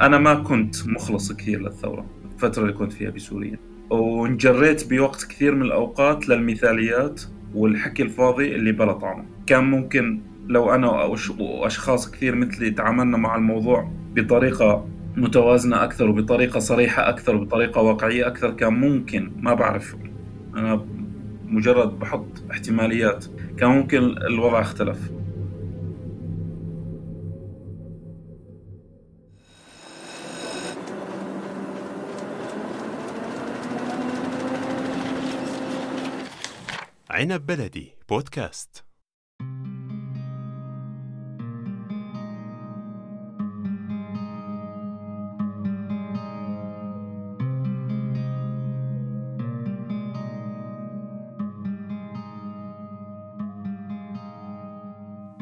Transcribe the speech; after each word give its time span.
أنا 0.00 0.18
ما 0.18 0.34
كنت 0.34 0.88
مخلص 0.88 1.32
كثير 1.32 1.60
للثورة 1.60 2.06
الفترة 2.34 2.62
اللي 2.62 2.72
كنت 2.72 2.92
فيها 2.92 3.10
بسوريا. 3.10 3.58
وانجريت 3.90 4.90
بوقت 4.90 5.24
كثير 5.24 5.54
من 5.54 5.62
الأوقات 5.62 6.28
للمثاليات 6.28 7.22
والحكي 7.54 8.02
الفاضي 8.02 8.54
اللي 8.54 8.72
بلا 8.72 8.92
طعمه. 8.92 9.24
كان 9.46 9.64
ممكن 9.64 10.20
لو 10.48 10.74
أنا 10.74 10.88
وأشخاص 11.38 12.10
كثير 12.10 12.34
مثلي 12.34 12.70
تعاملنا 12.70 13.16
مع 13.16 13.36
الموضوع 13.36 13.90
بطريقة 14.14 14.88
متوازنة 15.16 15.84
أكثر 15.84 16.10
وبطريقة 16.10 16.60
صريحة 16.60 17.08
أكثر 17.08 17.36
وبطريقة 17.36 17.80
واقعية 17.80 18.26
أكثر 18.26 18.50
كان 18.50 18.72
ممكن. 18.72 19.32
ما 19.40 19.54
بعرف. 19.54 19.96
أنا 20.56 20.84
مجرد 21.46 21.98
بحط 21.98 22.44
احتماليات. 22.50 23.24
كان 23.56 23.70
ممكن 23.70 23.98
الوضع 23.98 24.60
اختلف 24.60 25.10
عنب 37.18 37.46
بلدي 37.46 37.92
بودكاست. 38.08 38.84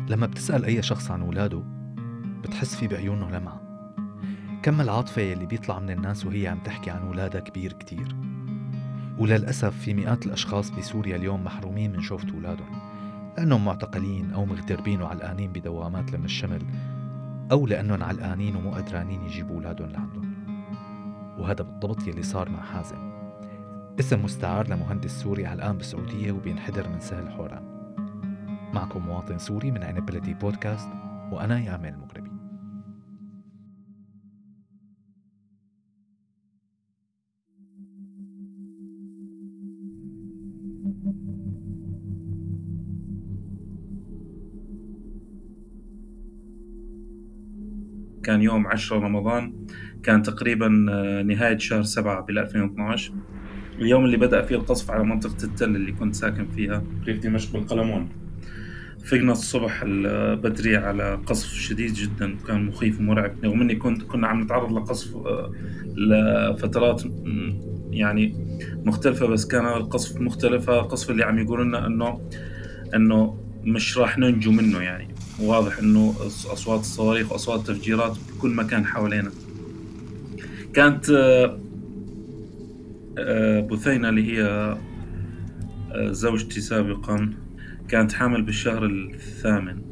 لما 0.08 0.26
بتسأل 0.26 0.64
أي 0.64 0.82
شخص 0.82 1.10
عن 1.10 1.22
ولاده 1.22 1.62
بتحس 2.42 2.74
في 2.74 2.88
بعيونه 2.88 3.30
لمعة. 3.30 3.60
كم 4.62 4.80
العاطفة 4.80 5.22
يلي 5.22 5.46
بيطلع 5.46 5.78
من 5.78 5.90
الناس 5.90 6.26
وهي 6.26 6.48
عم 6.48 6.58
تحكي 6.58 6.90
عن 6.90 7.08
ولادها 7.08 7.40
كبير 7.40 7.72
كتير؟ 7.72 8.35
وللأسف 9.18 9.78
في 9.78 9.94
مئات 9.94 10.26
الأشخاص 10.26 10.70
بسوريا 10.70 11.16
اليوم 11.16 11.44
محرومين 11.44 11.92
من 11.92 12.00
شوفة 12.00 12.34
أولادهم 12.34 12.78
لأنهم 13.36 13.64
معتقلين 13.64 14.32
أو 14.32 14.46
مغتربين 14.46 15.02
وعلقانين 15.02 15.52
بدوامات 15.52 16.12
لم 16.12 16.24
الشمل 16.24 16.62
أو 17.52 17.66
لأنهم 17.66 18.02
علقانين 18.02 18.56
ومو 18.56 18.70
قدرانين 18.70 19.22
يجيبوا 19.22 19.56
أولادهم 19.56 19.90
لعندهم. 19.90 20.34
وهذا 21.38 21.62
بالضبط 21.62 22.08
يلي 22.08 22.22
صار 22.22 22.48
مع 22.48 22.62
حازم. 22.62 23.12
اسم 24.00 24.24
مستعار 24.24 24.68
لمهندس 24.68 25.10
سوري 25.22 25.46
علقان 25.46 25.76
بالسعودية 25.76 26.32
وبينحدر 26.32 26.88
من 26.88 27.00
سهل 27.00 27.30
حوران. 27.30 27.62
معكم 28.72 29.06
مواطن 29.06 29.38
سوري 29.38 29.70
من 29.70 29.84
عنب 29.84 30.06
بلدي 30.06 30.34
بودكاست 30.34 30.88
وأنا 31.32 31.60
يامل 31.60 31.88
المغربي 31.88 32.25
كان 48.26 48.42
يوم 48.42 48.66
10 48.66 48.98
رمضان 48.98 49.52
كان 50.02 50.22
تقريبا 50.22 50.86
آه، 50.90 51.22
نهاية 51.22 51.58
شهر 51.58 51.82
7 51.82 52.20
بال 52.20 52.38
2012 52.38 53.12
اليوم 53.78 54.04
اللي 54.04 54.16
بدأ 54.16 54.42
فيه 54.42 54.56
القصف 54.56 54.90
على 54.90 55.04
منطقة 55.04 55.44
التل 55.44 55.76
اللي 55.76 55.92
كنت 55.92 56.14
ساكن 56.14 56.46
فيها. 56.46 56.82
ريف 57.06 57.18
دمشق 57.18 57.52
بالقلمون؟ 57.52 58.08
فقنا 59.04 59.32
الصبح 59.32 59.84
بدري 60.34 60.76
على 60.76 61.20
قصف 61.26 61.52
شديد 61.52 61.92
جدا 61.92 62.36
كان 62.46 62.66
مخيف 62.66 63.00
ومرعب. 63.00 63.44
رغم 63.44 63.60
إني 63.60 63.76
كنت 63.76 64.02
كنا 64.02 64.26
عم 64.26 64.40
نتعرض 64.40 64.72
لقصف 64.72 65.16
آه، 65.16 65.52
لفترات 65.96 67.02
يعني 67.90 68.34
مختلفة 68.84 69.26
بس 69.26 69.46
كان 69.46 69.66
القصف 69.66 70.20
مختلفة. 70.20 70.80
القصف 70.80 71.10
اللي 71.10 71.24
عم 71.24 71.38
يقول 71.38 71.66
لنا 71.66 71.86
انه 71.86 72.20
إنه 72.94 73.38
مش 73.64 73.98
راح 73.98 74.18
ننجو 74.18 74.50
منه 74.52 74.82
يعني. 74.82 75.15
واضح 75.40 75.78
إنه 75.78 76.14
أصوات 76.52 76.80
الصواريخ 76.80 77.32
وأصوات 77.32 77.70
التفجيرات 77.70 78.16
بكل 78.36 78.50
مكان 78.50 78.86
حوالينا 78.86 79.30
كانت 80.74 81.10
آه، 81.10 81.58
آه، 83.18 83.60
بثينة 83.60 84.08
اللي 84.08 84.38
هي 84.38 84.76
زوجتي 85.96 86.60
سابقا 86.60 87.32
كانت 87.88 88.12
حامل 88.12 88.42
بالشهر 88.42 88.84
الثامن 88.84 89.82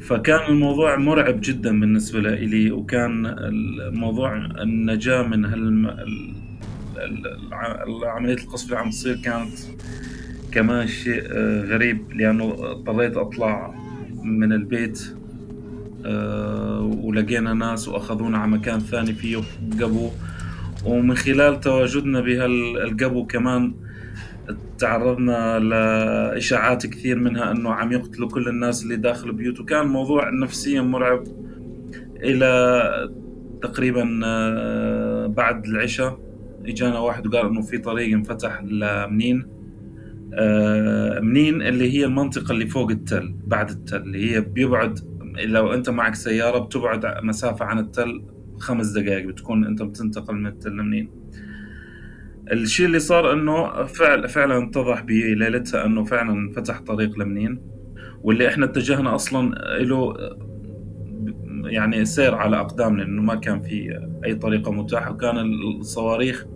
فكان 0.00 0.40
الموضوع 0.48 0.96
مرعب 0.96 1.40
جدا 1.40 1.80
بالنسبة 1.80 2.20
لي 2.20 2.70
وكان 2.70 3.26
الموضوع 3.26 4.36
النجاة 4.36 5.22
من. 5.22 5.44
عملية 8.04 8.34
القصف 8.34 8.66
اللي 8.66 8.78
عم 8.78 8.90
تصير 8.90 9.16
كانت 9.16 9.52
كمان 10.52 10.86
شيء 10.86 11.22
آه، 11.26 11.64
غريب 11.64 12.12
لأنه 12.12 12.44
اضطريت 12.44 13.16
أطلع 13.16 13.74
من 14.24 14.52
البيت 14.52 15.14
آه، 16.06 16.98
ولقينا 17.02 17.54
ناس 17.54 17.88
وأخذونا 17.88 18.38
على 18.38 18.50
مكان 18.50 18.80
ثاني 18.80 19.12
فيه 19.12 19.42
قبو. 19.80 20.10
ومن 20.84 21.14
خلال 21.14 21.60
تواجدنا 21.60 22.20
بهالقبو 22.20 23.26
كمان 23.26 23.74
تعرضنا 24.78 25.58
لإشاعات 25.58 26.86
كثير 26.86 27.18
منها 27.18 27.50
أنه 27.50 27.72
عم 27.72 27.92
يقتلوا 27.92 28.28
كل 28.28 28.48
الناس 28.48 28.82
اللي 28.82 28.96
داخل 28.96 29.28
البيوت 29.28 29.60
وكان 29.60 29.80
الموضوع 29.82 30.30
نفسيا 30.30 30.82
مرعب 30.82 31.24
إلى 32.16 33.10
تقريبا 33.62 34.20
آه، 34.24 35.26
بعد 35.26 35.66
العشاء. 35.66 36.18
إجانا 36.66 36.98
واحد 36.98 37.26
وقال 37.26 37.46
إنه 37.46 37.62
في 37.62 37.78
طريق 37.78 38.12
انفتح 38.16 38.62
لمنين. 38.62 39.46
منين؟ 41.20 41.62
اللي 41.62 41.92
هي 41.92 42.04
المنطقة 42.04 42.52
اللي 42.52 42.66
فوق 42.66 42.90
التل 42.90 43.34
بعد 43.46 43.70
التل 43.70 43.96
اللي 43.96 44.30
هي 44.30 44.40
بيبعد 44.40 44.98
لو 45.44 45.74
أنت 45.74 45.90
معك 45.90 46.14
سيارة 46.14 46.58
بتبعد 46.58 47.06
مسافة 47.22 47.64
عن 47.64 47.78
التل 47.78 48.22
خمس 48.58 48.86
دقائق 48.88 49.26
بتكون 49.26 49.64
أنت 49.64 49.82
بتنتقل 49.82 50.34
من 50.34 50.46
التل 50.46 50.70
لمنين. 50.70 51.10
الشيء 52.52 52.86
اللي 52.86 52.98
صار 52.98 53.32
إنه 53.32 53.84
فعل 53.84 54.28
فعلا 54.28 54.64
اتضح 54.64 55.00
بليلتها 55.02 55.86
إنه 55.86 56.04
فعلا 56.04 56.50
فتح 56.50 56.80
طريق 56.80 57.18
لمنين. 57.18 57.60
واللي 58.22 58.48
إحنا 58.48 58.64
اتجهنا 58.64 59.14
أصلا 59.14 59.54
له 59.78 60.14
يعني 61.64 62.04
سير 62.04 62.34
على 62.34 62.60
أقدامنا 62.60 63.02
لأنه 63.02 63.22
ما 63.22 63.34
كان 63.34 63.62
في 63.62 64.00
أي 64.24 64.34
طريقة 64.34 64.72
متاحة 64.72 65.12
وكان 65.12 65.38
الصواريخ 65.78 66.46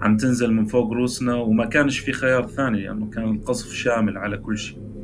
عم 0.00 0.16
تنزل 0.16 0.52
من 0.52 0.64
فوق 0.64 0.92
روسنا 0.92 1.34
وما 1.34 1.66
كانش 1.66 1.98
في 1.98 2.12
خيار 2.12 2.46
ثاني 2.46 2.82
لأنه 2.82 3.00
يعني 3.00 3.10
كان 3.10 3.24
القصف 3.24 3.72
شامل 3.72 4.18
على 4.18 4.36
كل 4.38 4.58
شيء. 4.58 4.97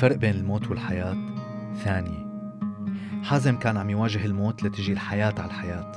الفرق 0.00 0.16
بين 0.16 0.34
الموت 0.34 0.70
والحياة؟ 0.70 1.16
ثانية 1.84 2.26
حازم 3.22 3.56
كان 3.56 3.76
عم 3.76 3.90
يواجه 3.90 4.24
الموت 4.24 4.62
لتجي 4.62 4.92
الحياة 4.92 5.34
على 5.38 5.46
الحياة 5.46 5.92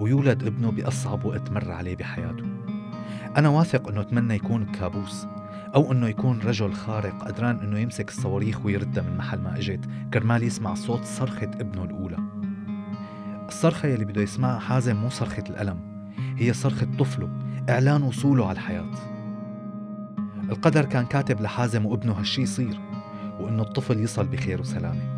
ويولد 0.00 0.44
ابنه 0.44 0.70
بأصعب 0.70 1.24
وقت 1.24 1.50
مر 1.50 1.70
عليه 1.72 1.96
بحياته. 1.96 2.44
أنا 3.36 3.48
واثق 3.48 3.88
أنه 3.88 4.00
أتمنى 4.00 4.34
يكون 4.34 4.64
كابوس 4.64 5.26
أو 5.74 5.92
أنه 5.92 6.08
يكون 6.08 6.40
رجل 6.40 6.72
خارق 6.72 7.24
قدران 7.24 7.58
أنه 7.58 7.78
يمسك 7.78 8.08
الصواريخ 8.08 8.66
ويردها 8.66 9.02
من 9.02 9.16
محل 9.16 9.40
ما 9.40 9.58
إجت 9.58 9.80
كرمال 10.14 10.42
يسمع 10.42 10.74
صوت 10.74 11.04
صرخة 11.04 11.50
ابنه 11.60 11.84
الأولى. 11.84 12.18
الصرخة 13.48 13.88
يلي 13.88 14.04
بده 14.04 14.22
يسمعها 14.22 14.58
حازم 14.58 14.96
مو 14.96 15.08
صرخة 15.08 15.44
الألم 15.50 16.10
هي 16.36 16.52
صرخة 16.52 16.86
طفله 16.98 17.28
إعلان 17.70 18.02
وصوله 18.02 18.48
على 18.48 18.56
الحياة. 18.56 18.90
القدر 20.50 20.84
كان 20.84 21.06
كاتب 21.06 21.40
لحازم 21.40 21.86
وابنه 21.86 22.12
هالشي 22.12 22.42
يصير. 22.42 22.95
وإنه 23.40 23.62
الطفل 23.62 24.00
يصل 24.00 24.26
بخير 24.26 24.60
وسلامة 24.60 25.16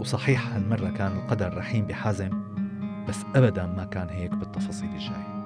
وصحيح 0.00 0.54
هالمرة 0.54 0.90
كان 0.90 1.12
القدر 1.12 1.56
رحيم 1.56 1.86
بحازم 1.86 2.30
بس 3.08 3.24
أبدا 3.34 3.66
ما 3.66 3.84
كان 3.84 4.08
هيك 4.08 4.34
بالتفاصيل 4.34 4.88
الجاية 4.88 5.40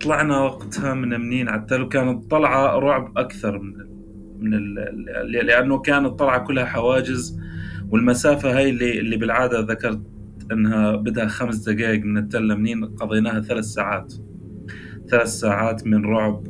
طلعنا 0.00 0.40
وقتها 0.40 0.94
من 0.94 1.20
منين 1.20 1.48
على 1.48 1.60
التل 1.60 1.82
وكانت 1.82 2.30
طلعة 2.30 2.78
رعب 2.78 3.18
أكثر 3.18 3.58
من 3.58 3.74
من. 4.38 4.74
لأنه 5.24 5.78
كانت 5.78 6.06
طلعة 6.06 6.44
كلها 6.44 6.64
حواجز 6.64 7.37
والمسافة 7.90 8.58
هاي 8.58 8.70
اللي, 8.70 9.00
اللي 9.00 9.16
بالعادة 9.16 9.60
ذكرت 9.60 10.00
إنها 10.52 10.96
بدها 10.96 11.26
خمس 11.26 11.68
دقائق 11.68 12.04
من 12.04 12.18
التل 12.18 12.56
منين 12.56 12.84
قضيناها 12.84 13.40
ثلاث 13.40 13.64
ساعات. 13.64 14.14
ثلاث 15.10 15.28
ساعات 15.28 15.86
من 15.86 16.04
رعب 16.04 16.46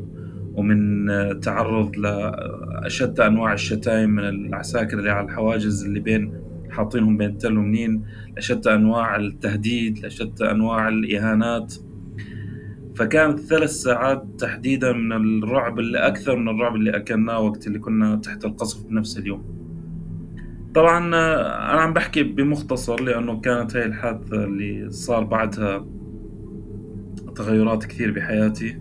ومن 0.55 1.07
تعرض 1.41 1.97
لأشد 1.97 3.21
أنواع 3.21 3.53
الشتايم 3.53 4.11
من 4.11 4.25
العساكر 4.25 4.99
اللي 4.99 5.11
على 5.11 5.27
الحواجز 5.27 5.85
اللي 5.85 6.01
بين 6.01 6.33
حاطينهم 6.71 7.17
بين 7.17 7.31
التل 7.31 7.59
ومنين 7.59 8.03
لأشد 8.35 8.67
أنواع 8.67 9.17
التهديد 9.17 9.99
لأشد 9.99 10.43
أنواع 10.43 10.89
الإهانات. 10.89 11.75
فكانت 12.95 13.41
ثلاث 13.41 13.71
ساعات 13.71 14.27
تحديدا 14.39 14.93
من 14.93 15.13
الرعب 15.43 15.79
اللي 15.79 15.99
أكثر 15.99 16.37
من 16.37 16.49
الرعب 16.49 16.75
اللي 16.77 16.97
أكلناه 16.97 17.41
وقت 17.41 17.67
اللي 17.67 17.79
كنا 17.79 18.17
تحت 18.17 18.45
القصف 18.45 18.87
بنفس 18.87 19.19
اليوم. 19.19 19.68
طبعا 20.75 20.99
أنا 21.09 21.81
عم 21.81 21.93
بحكي 21.93 22.23
بمختصر 22.23 23.01
لأنه 23.01 23.41
كانت 23.41 23.77
هاي 23.77 23.85
الحادثة 23.85 24.45
اللي 24.45 24.91
صار 24.91 25.25
بعدها 25.25 25.87
تغيرات 27.37 27.85
كثير 27.85 28.11
بحياتي. 28.11 28.79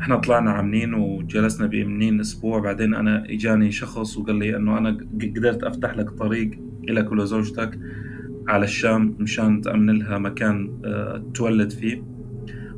إحنا 0.00 0.16
طلعنا 0.16 0.50
عاملين 0.50 0.94
وجلسنا 0.94 1.66
بامنين 1.66 2.20
أسبوع. 2.20 2.58
بعدين 2.60 2.94
أنا 2.94 3.24
إجاني 3.30 3.70
شخص 3.72 4.16
وقال 4.16 4.36
لي 4.36 4.56
إنه 4.56 4.78
أنا 4.78 4.98
قدرت 5.36 5.64
أفتح 5.64 5.96
لك 5.96 6.10
طريق 6.10 6.50
لك 6.88 7.12
ولزوجتك 7.12 7.78
على 8.48 8.64
الشام 8.64 9.16
مشان 9.18 9.60
تأمن 9.60 9.98
لها 9.98 10.18
مكان 10.18 10.80
آه، 10.84 11.24
تولد 11.34 11.70
فيه. 11.72 12.02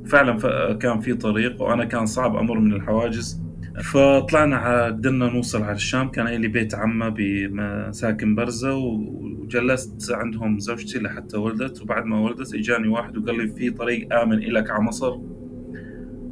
فعلا 0.06 0.38
كان 0.74 1.00
في 1.00 1.14
طريق 1.14 1.62
وأنا 1.62 1.84
كان 1.84 2.06
صعب 2.06 2.36
أمر 2.36 2.58
من 2.58 2.72
الحواجز. 2.72 3.42
فطلعنا 3.82 4.84
قدرنا 4.84 5.26
نوصل 5.30 5.62
على 5.62 5.72
الشام. 5.72 6.08
كان 6.08 6.26
لي 6.26 6.48
بيت 6.48 6.74
عمة 6.74 7.08
بمساكن 7.08 8.34
برزة 8.34 8.76
وجلست 8.76 10.12
عندهم 10.12 10.58
زوجتي 10.58 10.98
لحتى 10.98 11.36
ولدت. 11.36 11.82
وبعد 11.82 12.04
ما 12.04 12.20
ولدت 12.20 12.54
إجاني 12.54 12.88
واحد 12.88 13.16
وقال 13.16 13.36
لي 13.38 13.48
في 13.48 13.70
طريق 13.70 14.14
آمن 14.14 14.38
إلك 14.38 14.70
على 14.70 14.82
مصر 14.82 15.12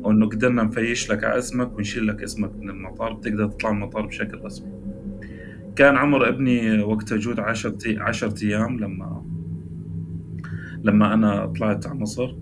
وإنه 0.00 0.28
قدرنا 0.28 0.62
نفيش 0.62 1.10
لك 1.10 1.24
على 1.24 1.38
اسمك 1.38 1.78
ونشيل 1.78 2.06
لك 2.06 2.22
اسمك 2.22 2.56
من 2.56 2.70
المطار. 2.70 3.12
بتقدر 3.12 3.46
تطلع 3.46 3.72
من 3.72 3.76
المطار 3.82 4.06
بشكل 4.06 4.44
رسمي. 4.44 4.72
كان 5.76 5.96
عمر 5.96 6.28
ابني 6.28 6.82
وقتها 6.82 7.18
جود 7.18 7.40
عشرة 7.40 7.78
عشرة 7.86 8.44
أيام 8.44 8.80
لما 8.80 9.35
لما 10.84 11.14
أنا 11.14 11.46
طلعت 11.46 11.86
على 11.86 11.98
مصر. 11.98 12.34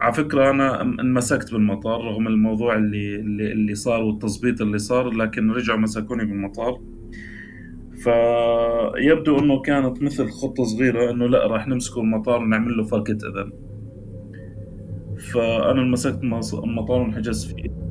على 0.00 0.12
فكرة 0.12 0.50
أنا 0.50 0.82
انمسكت 0.82 1.52
بالمطار 1.52 2.04
رغم 2.04 2.26
الموضوع 2.26 2.74
اللي 2.76 3.16
اللي, 3.16 3.52
اللي 3.52 3.74
صار 3.74 4.02
والتظبيط 4.02 4.60
اللي 4.60 4.78
صار 4.78 5.10
لكن 5.10 5.50
رجعوا 5.50 5.78
مسكوني 5.78 6.24
بالمطار. 6.24 6.80
فيبدو 8.02 9.38
إنه 9.38 9.60
كانت 9.60 10.02
مثل 10.02 10.28
خطة 10.28 10.64
صغيرة 10.64 11.10
إنه 11.10 11.26
لا 11.26 11.46
راح 11.46 11.68
نمسكه 11.68 12.00
المطار 12.00 12.42
ونعمل 12.42 12.76
له 12.76 12.84
فركة 12.84 13.12
إذن. 13.12 13.52
فأنا 15.32 15.82
مسكت 15.82 16.22
المطار 16.54 17.00
وانحجزت 17.00 17.54
فيه. 17.54 17.81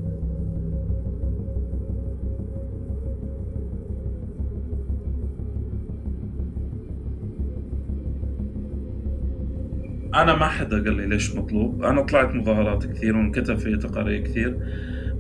أنا 10.16 10.36
ما 10.36 10.48
حدا 10.48 10.84
قال 10.84 10.98
لي 10.98 11.06
ليش 11.06 11.36
مطلوب. 11.36 11.84
أنا 11.84 12.02
طلعت 12.02 12.36
مظاهرات 12.36 12.86
كثير 12.86 13.18
وانكتب 13.18 13.58
في 13.58 13.78
تقارير 13.78 14.24
كثير 14.24 14.58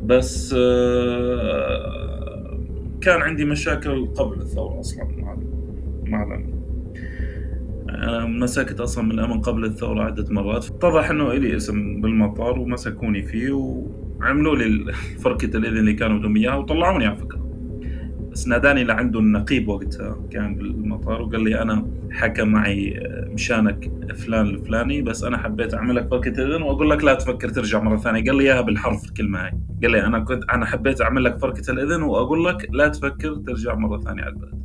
بس 0.04 0.56
آه، 0.58 2.60
كان 3.02 3.22
عندي 3.22 3.46
مشاكل 3.46 4.06
قبل 4.06 4.42
الثورة 4.42 4.80
أصلا 4.80 5.04
مع 5.18 5.38
مع 6.26 6.42
مسكت 8.26 8.80
أصلا 8.80 9.04
من 9.04 9.12
الأمن 9.12 9.42
قبل 9.42 9.66
الثورة 9.66 10.04
عدة 10.04 10.26
مرات. 10.30 10.66
اتضح 10.66 11.10
إنه 11.10 11.32
إلي 11.32 11.56
اسم 11.56 12.02
بالمطار 12.02 12.60
ومسكوني 12.60 13.24
فيه 13.24 13.52
وعملوا 13.52 14.56
لي 14.56 14.94
فركة 15.20 15.58
الإذن 15.58 15.78
اللي 15.78 15.94
كانوا 15.94 16.20
بدهم 16.20 16.36
إياها 16.36 16.56
وطلعوني 16.56 17.06
على 17.06 17.18
فكرة. 17.18 17.48
بس 18.32 18.48
ناداني 18.48 18.84
لعنده 18.84 19.20
النقيب 19.20 19.68
وقتها 19.68 20.18
كان 20.32 20.56
بالمطار 20.56 21.22
وقال 21.22 21.44
لي 21.44 21.62
أنا 21.62 21.88
حكى 22.12 22.44
معي 22.44 22.98
آه، 22.98 23.30
مشانك 23.34 23.92
فلان 24.16 24.46
الفلاني 24.46 25.02
بس 25.02 25.24
أنا 25.24 25.38
حبيت 25.38 25.74
اعمل 25.74 25.96
لك 25.96 26.08
فركه 26.10 26.30
اذن 26.30 26.62
وأقول 26.62 26.90
لك 26.90 27.04
لا 27.04 27.14
تفكر 27.14 27.50
ترجع 27.50 27.80
مرة 27.80 27.98
ثانية. 27.98 28.24
قال 28.26 28.36
لي 28.36 28.44
إياها 28.44 28.62
بالحرف 28.62 29.06
الكلمة 29.06 29.46
هاي. 29.46 29.52
قال 29.82 29.92
لي 29.92 30.06
أنا 30.06 30.20
كنت 30.20 30.44
أنا 30.44 30.66
حبيت 30.66 31.02
اعمل 31.02 31.24
لك 31.24 31.38
فركه 31.38 31.72
الاذن 31.72 32.02
وأقول 32.02 32.46
لك 32.46 32.68
لا 32.72 32.88
تفكر 32.88 33.36
ترجع 33.36 33.76
مرة 33.76 34.00
ثانية 34.00 34.24
على 34.24 34.34
البلد. 34.34 34.62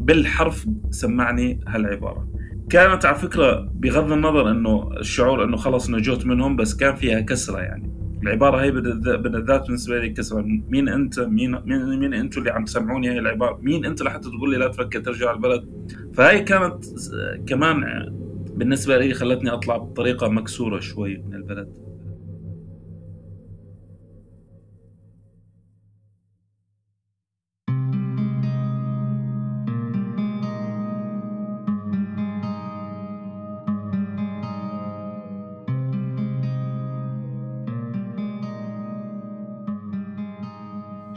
بالحرف 0.00 0.66
سمعني 0.90 1.60
هالعبارة. 1.68 2.28
كانت 2.70 3.06
على 3.06 3.16
فكرة 3.16 3.70
بغض 3.74 4.12
النظر 4.12 4.50
إنه 4.50 4.90
الشعور 5.00 5.44
إنه 5.44 5.56
خلص 5.56 5.90
نجوت 5.90 6.26
منهم 6.26 6.56
بس 6.56 6.76
كان 6.76 6.94
فيها 6.94 7.20
كسرة 7.20 7.58
يعني. 7.58 7.95
العبارة 8.22 8.62
هي 8.62 8.70
بالذات 8.70 9.66
بالنسبة 9.66 9.98
لي 9.98 10.08
كسر. 10.08 10.42
مين 10.68 10.88
أنت؟ 10.88 11.20
مين 11.20 11.50
مين, 11.64 11.98
مين 11.98 12.14
أنتوا 12.14 12.42
اللي 12.42 12.52
عم 12.52 12.64
تسمعوني 12.64 13.10
هاي 13.10 13.18
العبارة؟ 13.18 13.58
مين 13.62 13.84
أنت 13.84 14.02
لحتى 14.02 14.28
تقول 14.28 14.50
لي 14.50 14.56
لا 14.56 14.68
تفكر 14.68 15.00
ترجع 15.00 15.32
البلد؟ 15.32 15.88
فهي 16.14 16.40
كانت 16.40 16.84
كمان 17.46 17.84
بالنسبة 18.54 18.98
لي 18.98 19.14
خلتني 19.14 19.50
أطلع 19.50 19.76
بطريقة 19.76 20.28
مكسورة 20.28 20.80
شوي 20.80 21.16
من 21.16 21.34
البلد. 21.34 21.68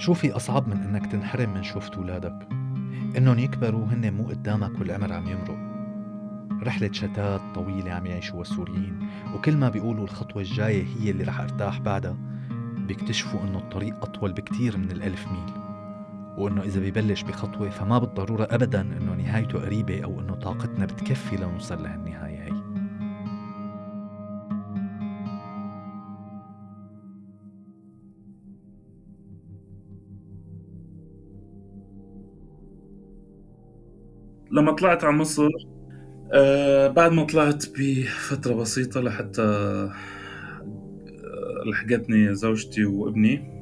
شو 0.09 0.13
في 0.13 0.31
أصعب 0.31 0.67
من 0.67 0.77
إنك 0.77 1.05
تنحرم 1.05 1.53
من 1.53 1.63
شوفة 1.63 1.99
ولادك 1.99 2.47
إنهم 3.17 3.39
يكبروا 3.39 3.85
هن 3.85 4.13
مو 4.13 4.23
قدامك 4.23 4.79
والعمر 4.79 5.13
عم 5.13 5.27
يمرق. 5.27 5.57
رحلة 6.63 6.91
شتات 6.91 7.41
طويلة 7.55 7.91
عم 7.91 8.05
يعيشوها 8.05 8.41
السوريين 8.41 8.99
وكل 9.35 9.57
ما 9.57 9.69
بيقولوا 9.69 10.03
الخطوة 10.03 10.41
الجاية 10.41 10.85
هي 10.99 11.11
اللي 11.11 11.23
رح 11.23 11.39
أرتاح 11.39 11.79
بعدها 11.79 12.17
بيكتشفوا 12.87 13.39
إنه 13.43 13.57
الطريق 13.57 13.95
أطول 14.01 14.33
بكتير 14.33 14.77
من 14.77 14.91
الألف 14.91 15.27
ميل. 15.27 15.53
وإنه 16.37 16.61
إذا 16.61 16.79
بيبلش 16.79 17.21
بخطوة 17.21 17.69
فما 17.69 17.97
بالضرورة 17.97 18.47
أبدا 18.51 18.81
إنه 18.81 19.13
نهايته 19.13 19.59
قريبة 19.59 20.03
أو 20.03 20.19
إنه 20.19 20.35
طاقتنا 20.35 20.85
بتكفي 20.85 21.35
لنوصل 21.35 21.83
لهالنهاية. 21.83 22.28
لما 34.51 34.71
طلعت 34.71 35.03
على 35.03 35.17
مصر 35.17 35.49
آه 36.33 36.87
بعد 36.87 37.11
ما 37.11 37.23
طلعت 37.23 37.65
بفترة 37.77 38.53
بسيطة 38.53 39.01
لحتى 39.01 39.41
آه 39.41 39.93
لحقتني 41.65 42.35
زوجتي 42.35 42.85
وابني. 42.85 43.59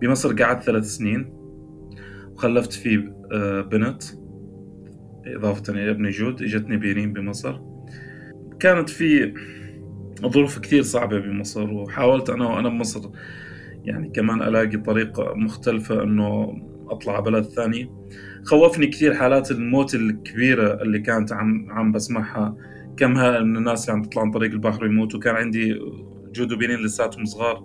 بمصر 0.00 0.42
قعدت 0.42 0.62
ثلاث 0.62 0.84
سنين 0.84 1.32
وخلفت 2.34 2.72
فيه 2.72 3.14
آه 3.32 3.60
بنت 3.60 4.02
إضافة 5.26 5.72
إلى 5.72 5.90
ابني 5.90 6.10
جود 6.10 6.42
إجتني 6.42 6.76
بيرين 6.76 7.12
بمصر. 7.12 7.60
كانت 8.60 8.88
في 8.88 9.34
ظروف 10.26 10.58
كثير 10.58 10.82
صعبة 10.82 11.18
بمصر 11.18 11.70
وحاولت 11.72 12.30
أنا 12.30 12.48
وأنا 12.48 12.68
بمصر 12.68 13.10
يعني 13.84 14.08
كمان 14.08 14.42
ألاقي 14.42 14.76
طريقة 14.76 15.34
مختلفة 15.34 16.02
إنه 16.90 16.98
أطلع 16.98 17.20
بلد 17.20 17.44
ثاني. 17.44 17.90
خوفني 18.44 18.86
كثير 18.86 19.14
حالات 19.14 19.50
الموت 19.50 19.94
الكبيرة 19.94 20.82
اللي 20.82 20.98
كانت 20.98 21.32
عم 21.32 21.66
عم 21.70 21.92
بسمعها. 21.92 22.56
كمها 22.96 23.40
من 23.40 23.56
الناس 23.56 23.90
اللي 23.90 24.00
عم 24.00 24.04
تطلع 24.04 24.22
عن 24.22 24.30
طريق 24.30 24.50
البحر 24.50 24.84
ويموتوا. 24.84 25.20
كان 25.20 25.34
عندي 25.34 25.78
جودو 26.34 26.56
بينين 26.56 26.78
لساتهم 26.78 27.24
صغار. 27.24 27.64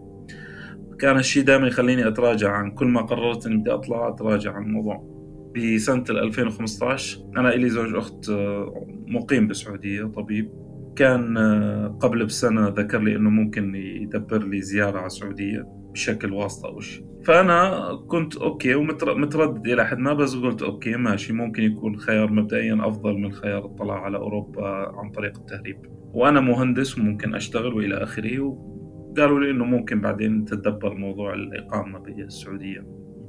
كان 1.00 1.17
الشيء 1.17 1.44
دائما 1.44 1.67
يخليني 1.67 2.08
أتراجع 2.08 2.51
عن 2.51 2.72
كل 2.72 2.88
ما 2.88 3.01
قررت 3.01 3.46
إني 3.48 3.58
بدي 3.58 3.72
أطلع 3.72 4.10
أتراجع 4.10 4.53
عن 4.53 4.63
الموضوع. 4.63 5.15
بسنة 5.55 6.03
2015 6.10 7.20
أنا 7.38 7.53
إلي 7.53 7.70
زوج 7.70 7.96
أخت 7.96 8.32
مقيم 9.08 9.48
بالسعودية 9.48 10.03
طبيب. 10.03 10.64
كان 10.96 11.38
قبل 12.00 12.25
بسنة 12.25 12.68
ذكر 12.68 13.00
لي 13.00 13.16
إنه 13.16 13.30
ممكن 13.30 13.75
يدبر 13.75 14.44
لي 14.44 14.62
زيارة 14.62 14.98
على 14.98 15.06
السعودية 15.08 15.68
بشكل 15.94 16.34
واسطة 16.34 16.68
أو 16.68 16.80
شيء. 16.80 17.06
فأنا 17.25 17.90
كنت 18.08 18.36
okay 18.36 18.75
ومتردد 18.75 19.68
إلى 19.68 19.86
حد 19.86 19.98
ما 19.98 20.14
بس 20.14 20.36
قلت 20.36 20.62
okay 20.62 20.96
ماشي 20.96 21.34
ممكن 21.34 21.64
يكون 21.64 21.98
خيار 21.98 22.32
مبدئيا 22.32 22.78
أفضل 22.88 23.14
من 23.18 23.32
خيار 23.32 23.66
الطلاع 23.66 24.00
على 24.00 24.18
أوروبا 24.18 24.68
عن 24.68 25.12
طريق 25.12 25.38
التهريب. 25.38 25.78
وأنا 26.14 26.42
مهندس 26.42 26.98
وممكن 26.98 27.36
أشتغل 27.36 27.74
وإلى 27.74 27.96
آخره 27.96 28.58
قالوا 29.18 29.40
لي 29.40 29.52
إنه 29.52 29.66
ممكن 29.66 30.02
بعدين 30.02 30.46
تتدبر 30.46 30.94
موضوع 30.94 31.34
الإقامة 31.34 32.00
بالسعودية. 32.00 32.80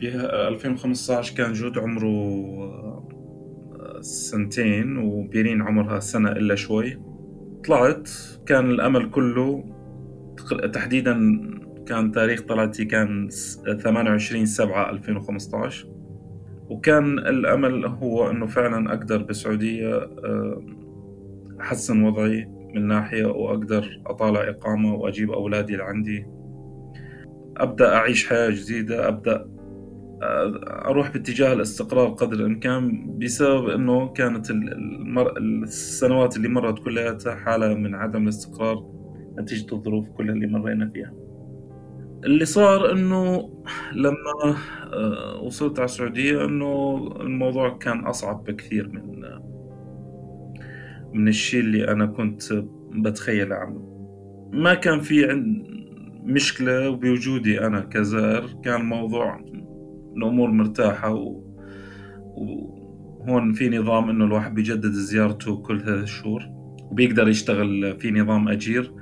ب 0.00 0.04
2015 0.04 1.37
كان 1.37 1.52
جود 1.52 1.78
عمره 1.78 2.06
آه، 2.06 4.00
سنتين 4.00 4.96
وبيرين 4.96 5.62
عمرها 5.62 6.00
سنة 6.00 6.32
إلا 6.32 6.54
شوي. 6.54 6.99
طلعت 7.66 8.11
كان 8.46 8.70
الأمل 8.70 9.11
كله 9.11 9.64
تحديدا 10.73 11.14
كان 11.87 12.12
تاريخ 12.12 12.42
طلعتي 12.42 12.85
كان 12.85 13.28
28 13.28 14.46
7 14.46 14.90
2015 14.90 15.88
وكان 16.68 17.18
الأمل 17.18 17.87
هو 17.87 18.30
أنه 18.30 18.46
فعلا 18.46 18.94
أقدر 18.94 19.23
بالسعودية 19.23 19.94
آه، 19.94 20.62
أحسن 21.61 22.02
وضعي 22.02 22.49
من 22.75 22.88
ناحية 22.88 23.26
وأقدر 23.26 24.00
أطالع 24.06 24.49
إقامة 24.49 24.94
وأجيب 24.94 25.30
أولادي 25.30 25.76
لعندي. 25.76 26.26
أبدأ 27.56 27.94
أعيش 27.94 28.28
حياة 28.28 28.50
جديدة 28.50 29.08
أبدأ 29.08 29.49
أروح 30.23 31.12
باتجاه 31.12 31.52
الاستقرار 31.52 32.08
قدر 32.08 32.37
الإمكان 32.37 33.14
بسبب 33.18 33.68
أنه 33.68 34.08
كانت 34.08 34.50
المر... 34.50 35.38
السنوات 35.38 36.37
اللي 36.37 36.49
مرت 36.49 36.78
كلها 36.78 37.18
حالة 37.44 37.75
من 37.75 37.94
عدم 37.94 38.23
الاستقرار 38.23 38.87
نتيجة 39.38 39.75
الظروف 39.75 40.08
كلها 40.08 40.35
اللي 40.35 40.46
مرينا 40.46 40.90
فيها. 40.94 41.12
اللي 42.25 42.44
صار 42.44 42.92
إنه 42.92 43.50
لما 43.92 44.56
آه، 44.92 45.40
وصلت 45.42 45.78
على 45.78 45.85
السعودية 45.85 46.44
إنه 46.44 46.96
الموضوع 47.20 47.78
كان 47.78 48.00
أصعب 48.06 48.44
بكثير 48.44 48.88
من 48.88 49.16
من 51.12 51.28
الشيء 51.28 51.61
اللي 51.61 51.88
أنا 51.88 52.06
كنت 52.06 52.42
بتخيل 52.92 53.52
عنه. 53.52 53.92
ما 54.52 54.75
كان 54.75 55.00
في 55.00 55.30
عند 55.30 55.66
مشكلة 56.25 56.90
بوجودي 56.90 57.66
أنا 57.66 57.80
كزائر 57.80 58.46
كان 58.64 58.80
الموضوع 58.80 59.40
الأمور 60.16 60.50
مرتاحة 60.50 61.14
و... 61.14 61.42
وهون 62.37 63.52
في 63.52 63.68
نظام 63.78 64.11
إنه 64.11 64.25
الواحد 64.25 64.54
بيجدد 64.54 64.92
زيارته 64.92 65.56
كل 65.56 65.80
ثلاث 65.80 66.04
شهور 66.04 66.42
وبيقدر 66.90 67.28
يشتغل 67.28 67.96
في 67.99 68.11
نظام 68.11 68.49
أجير 68.49 68.92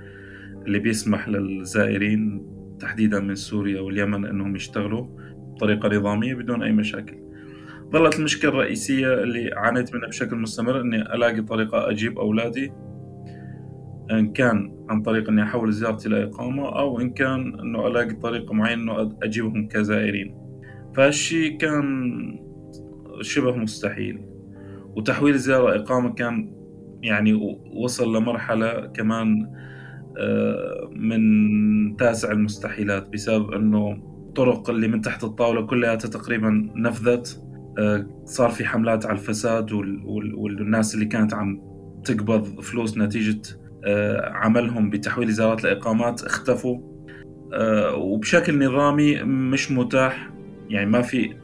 اللي 0.66 0.78
بيسمح 0.78 1.28
للزائرين 1.28 2.46
تحديدا 2.80 3.20
من 3.20 3.34
سوريا 3.34 3.80
واليمن 3.80 4.24
أنهم 4.24 4.56
يشتغلوا 4.56 5.06
بطريقة 5.54 5.88
نظامية 5.88 6.34
بدون 6.34 6.62
أي 6.62 6.72
مشاكل. 6.72 7.16
ظلت 7.92 8.18
المشكلة 8.18 8.50
الرئيسية 8.50 9.14
اللي 9.14 9.50
عانيت 9.56 9.94
منها 9.94 10.08
بشكل 10.08 10.36
مستمر 10.36 10.80
أني 10.80 11.14
ألاقي 11.14 11.42
طريقة 11.42 11.90
أجيب 11.90 12.18
أولادي 12.18 12.72
إن 14.10 14.32
كان 14.32 14.86
عن 14.88 15.02
طريق 15.02 15.28
أني 15.28 15.42
أحول 15.42 15.72
زيارتي 15.72 16.08
لإقامة 16.08 16.78
أو 16.78 17.00
إن 17.00 17.10
كان 17.10 17.60
أنه 17.60 17.86
ألاقي 17.86 18.14
طريقة 18.14 18.54
معينة 18.54 18.82
أنه 18.82 19.18
أجيبهم 19.22 19.68
كزائرين. 19.68 20.43
فهالشي 20.96 21.50
كان 21.50 22.04
شبه 23.20 23.56
مستحيل. 23.56 24.20
وتحويل 24.96 25.38
زيارة 25.38 25.76
إقامة 25.76 26.14
كان 26.14 26.54
يعني 27.02 27.32
وصل 27.74 28.16
لمرحلة 28.16 28.86
كمان 28.86 29.52
آه، 30.18 30.90
من 30.96 31.96
تاسع 31.96 32.32
المستحيلات 32.32 33.08
بسبب 33.08 33.52
إنه 33.52 33.92
الطرق 34.28 34.70
اللي 34.70 34.88
من 34.88 35.00
تحت 35.00 35.24
الطاولة 35.24 35.66
كلها 35.66 35.94
تقريبا 35.94 36.70
نفذت. 36.76 37.40
آه، 37.78 38.06
صار 38.24 38.50
في 38.50 38.64
حملات 38.64 39.06
على 39.06 39.18
الفساد 39.18 39.72
والناس 39.72 40.94
اللي 40.94 41.06
كانت 41.06 41.34
عم 41.34 41.60
تقبض 42.04 42.60
فلوس 42.60 42.98
نتيجة 42.98 43.42
آه، 43.84 44.30
عملهم 44.30 44.90
بتحويل 44.90 45.28
إزالات 45.28 45.64
الإقامات 45.64 46.22
اختفوا. 46.22 46.94
وبشكل 47.94 48.66
نظامي 48.66 49.22
مش 49.22 49.72
متاح. 49.72 50.30
يعني 50.68 50.90
ما 50.90 51.02
في 51.02 51.36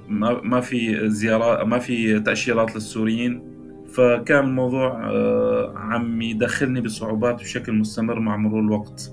ما 0.42 0.60
في 0.60 1.08
زيارات 1.10 1.66
ما 1.66 1.78
في 1.78 2.20
تأشيرات 2.20 2.74
للسوريين. 2.74 3.50
فكان 3.88 4.44
الموضوع 4.44 5.10
آه، 5.10 5.72
عم 5.76 6.22
يدخلني 6.22 6.80
بصعوبات 6.80 7.34
بشكل 7.34 7.72
مستمر 7.72 8.20
مع 8.20 8.36
مرور 8.36 8.60
الوقت. 8.60 9.12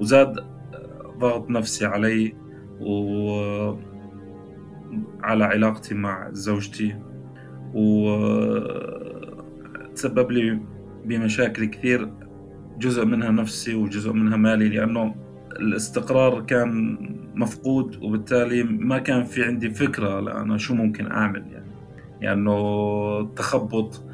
وزاد 0.00 0.38
آه، 0.38 1.14
ضغط 1.18 1.50
نفسي 1.50 1.86
علي 1.86 2.34
وعلى 2.80 3.84
علاقتي 5.44 5.94
مع 5.94 6.28
زوجتي. 6.32 6.96
وتسبب 7.74 9.02
لي 10.30 10.60
بمشاكل 11.04 11.64
كثير 11.64 12.12
جزء 12.78 13.04
منها 13.04 13.30
نفسي 13.30 13.74
وجزء 13.74 14.12
منها 14.12 14.36
مالي 14.36 14.68
لأنه 14.68 15.14
الاستقرار 15.62 16.40
كان 16.40 16.98
مفقود 17.34 18.02
وبالتالي 18.02 18.62
ما 18.62 18.98
كان 18.98 19.24
في 19.24 19.44
عندي 19.44 19.70
فكرة 19.70 20.20
لأنا 20.20 20.58
شو 20.58 20.74
ممكن 20.74 21.10
أعمل 21.10 21.44
يعني. 21.52 21.72
يعني 22.20 22.50
تخبط 23.36 24.04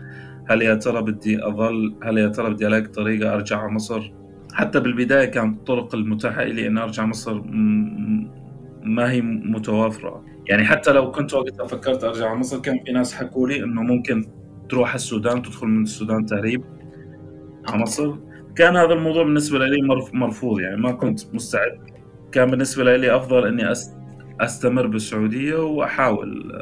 هل 0.48 0.62
يا 0.62 0.74
ترى 0.74 1.02
بدي 1.02 1.46
أظل 1.46 1.94
هل 2.02 2.18
يا 2.18 2.28
ترى 2.28 2.50
بدي 2.50 2.66
ألاقي 2.66 2.82
طريقة 2.82 3.34
أرجع 3.34 3.58
على 3.58 3.72
مصر؟ 3.72 4.12
حتى 4.52 4.80
بالبداية 4.80 5.24
كانت 5.24 5.58
الطرق 5.58 5.94
المتاحة 5.94 6.44
لي 6.44 6.66
إني 6.66 6.82
أرجع 6.82 7.06
مصر 7.06 7.42
ما 8.82 9.10
هي 9.10 9.20
متوافرة. 9.22 10.24
يعني 10.46 10.64
حتى 10.64 10.92
لو 10.92 11.10
كنت 11.10 11.34
وقتها 11.34 11.66
فكرت 11.66 12.04
أرجع 12.04 12.28
على 12.28 12.38
مصر 12.38 12.58
كان 12.58 12.78
في 12.86 12.92
ناس 12.92 13.14
حكوا 13.14 13.48
لي 13.48 13.64
إنه 13.64 13.82
ممكن 13.82 14.24
تروح 14.68 14.94
السودان 14.94 15.42
تدخل 15.42 15.66
من 15.66 15.82
السودان 15.82 16.26
تهريب 16.26 16.64
على 17.68 17.82
مصر. 17.82 18.27
كان 18.58 18.76
هذا 18.76 18.92
الموضوع 18.92 19.22
بالنسبة 19.22 19.58
لي 19.58 20.06
مرفوض 20.12 20.60
يعني 20.60 20.76
ما 20.76 20.92
كنت 20.92 21.34
مستعد. 21.34 21.78
كان 22.32 22.50
بالنسبة 22.50 22.96
لي 22.96 23.16
أفضل 23.16 23.46
إني 23.46 23.72
أستمر 24.40 24.86
بالسعودية 24.86 25.54
وأحاول 25.54 26.52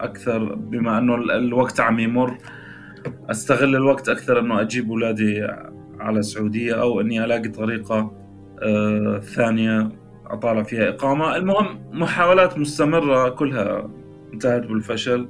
أكثر 0.00 0.54
بما 0.54 0.98
إنه 0.98 1.14
الوقت 1.14 1.80
عم 1.80 1.98
يمر. 1.98 2.38
أستغل 3.30 3.76
الوقت 3.76 4.08
أكثر 4.08 4.38
إنه 4.38 4.60
أجيب 4.60 4.90
أولادي 4.90 5.46
على 6.00 6.18
السعودية 6.18 6.80
أو 6.82 7.00
إني 7.00 7.24
ألاقي 7.24 7.48
طريقة 7.48 8.12
آه، 8.62 9.18
ثانية 9.18 9.88
أطالع 10.26 10.62
فيها 10.62 10.88
إقامة. 10.88 11.36
المهم 11.36 11.80
محاولات 11.92 12.58
مستمرة 12.58 13.28
كلها 13.28 13.90
انتهت 14.32 14.66
بالفشل. 14.66 15.28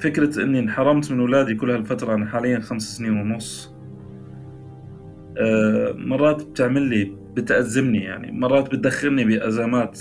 فكرة 0.00 0.42
إني 0.42 0.58
انحرمت 0.58 1.12
من 1.12 1.20
أولادي 1.20 1.54
كل 1.54 1.70
هالفترة 1.70 2.14
أنا 2.14 2.26
حاليا 2.26 2.60
خمس 2.60 2.96
سنين 2.96 3.20
ونص. 3.20 3.70
آه، 3.70 3.73
مرات 5.96 6.42
بتعمل 6.42 6.82
لي 6.82 7.16
بتأزمني 7.34 7.98
يعني 7.98 8.32
مرات 8.32 8.66
بتدخلني 8.74 9.24
بأزمات 9.24 10.00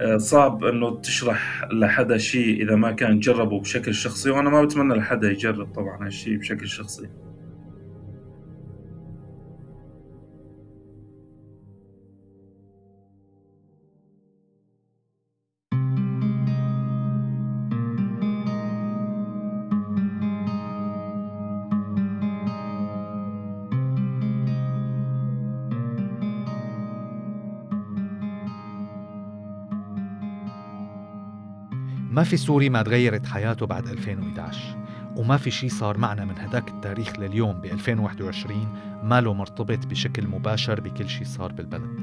آه، 0.00 0.16
صعب 0.16 0.64
إنه 0.64 1.00
تشرح 1.00 1.68
لحدا 1.72 2.16
شيء 2.16 2.62
إذا 2.62 2.76
ما 2.76 2.92
كان 2.92 3.18
جربه 3.20 3.60
بشكل 3.60 3.94
شخصي 3.94 4.30
وأنا 4.30 4.50
ما 4.50 4.64
بتمنى 4.64 4.94
لحدا 4.94 5.30
يجرب 5.30 5.72
طبعا 5.72 6.06
هالشيء 6.06 6.38
بشكل 6.38 6.68
شخصي. 6.68 7.08
ما 32.20 32.24
في 32.24 32.36
سوري 32.36 32.68
ما 32.68 32.82
تغيرت 32.82 33.26
حياته 33.26 33.66
بعد 33.66 33.86
2011 33.86 34.58
وما 35.16 35.36
في 35.36 35.50
شي 35.50 35.68
صار 35.68 35.98
معنا 35.98 36.24
من 36.24 36.38
هداك 36.38 36.68
التاريخ 36.68 37.18
لليوم 37.18 37.52
ب 37.52 37.64
2021 37.64 38.68
ما 39.02 39.20
له 39.20 39.34
مرتبط 39.34 39.86
بشكل 39.86 40.26
مباشر 40.28 40.80
بكل 40.80 41.08
شي 41.08 41.24
صار 41.24 41.52
بالبلد. 41.52 42.00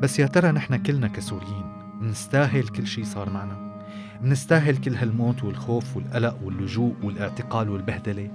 بس 0.00 0.18
يا 0.18 0.26
ترى 0.26 0.52
نحن 0.52 0.76
كلنا 0.76 1.08
كسوريين 1.08 1.64
منستاهل 2.00 2.68
كل 2.68 2.86
شي 2.86 3.04
صار 3.04 3.30
معنا؟ 3.30 3.82
منستاهل 4.20 4.76
كل 4.76 4.94
هالموت 4.94 5.44
والخوف 5.44 5.96
والقلق 5.96 6.38
واللجوء 6.42 6.94
والاعتقال 7.02 7.68
والبهدلة؟ 7.68 8.30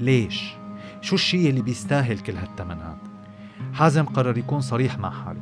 ليش؟ 0.00 0.52
شو 1.00 1.14
الشي 1.14 1.50
اللي 1.50 1.62
بيستاهل 1.62 2.18
كل 2.18 2.36
هالتمنات؟ 2.36 2.98
حازم 3.72 4.04
قرر 4.04 4.38
يكون 4.38 4.60
صريح 4.60 4.98
مع 4.98 5.10
حاله 5.10 5.40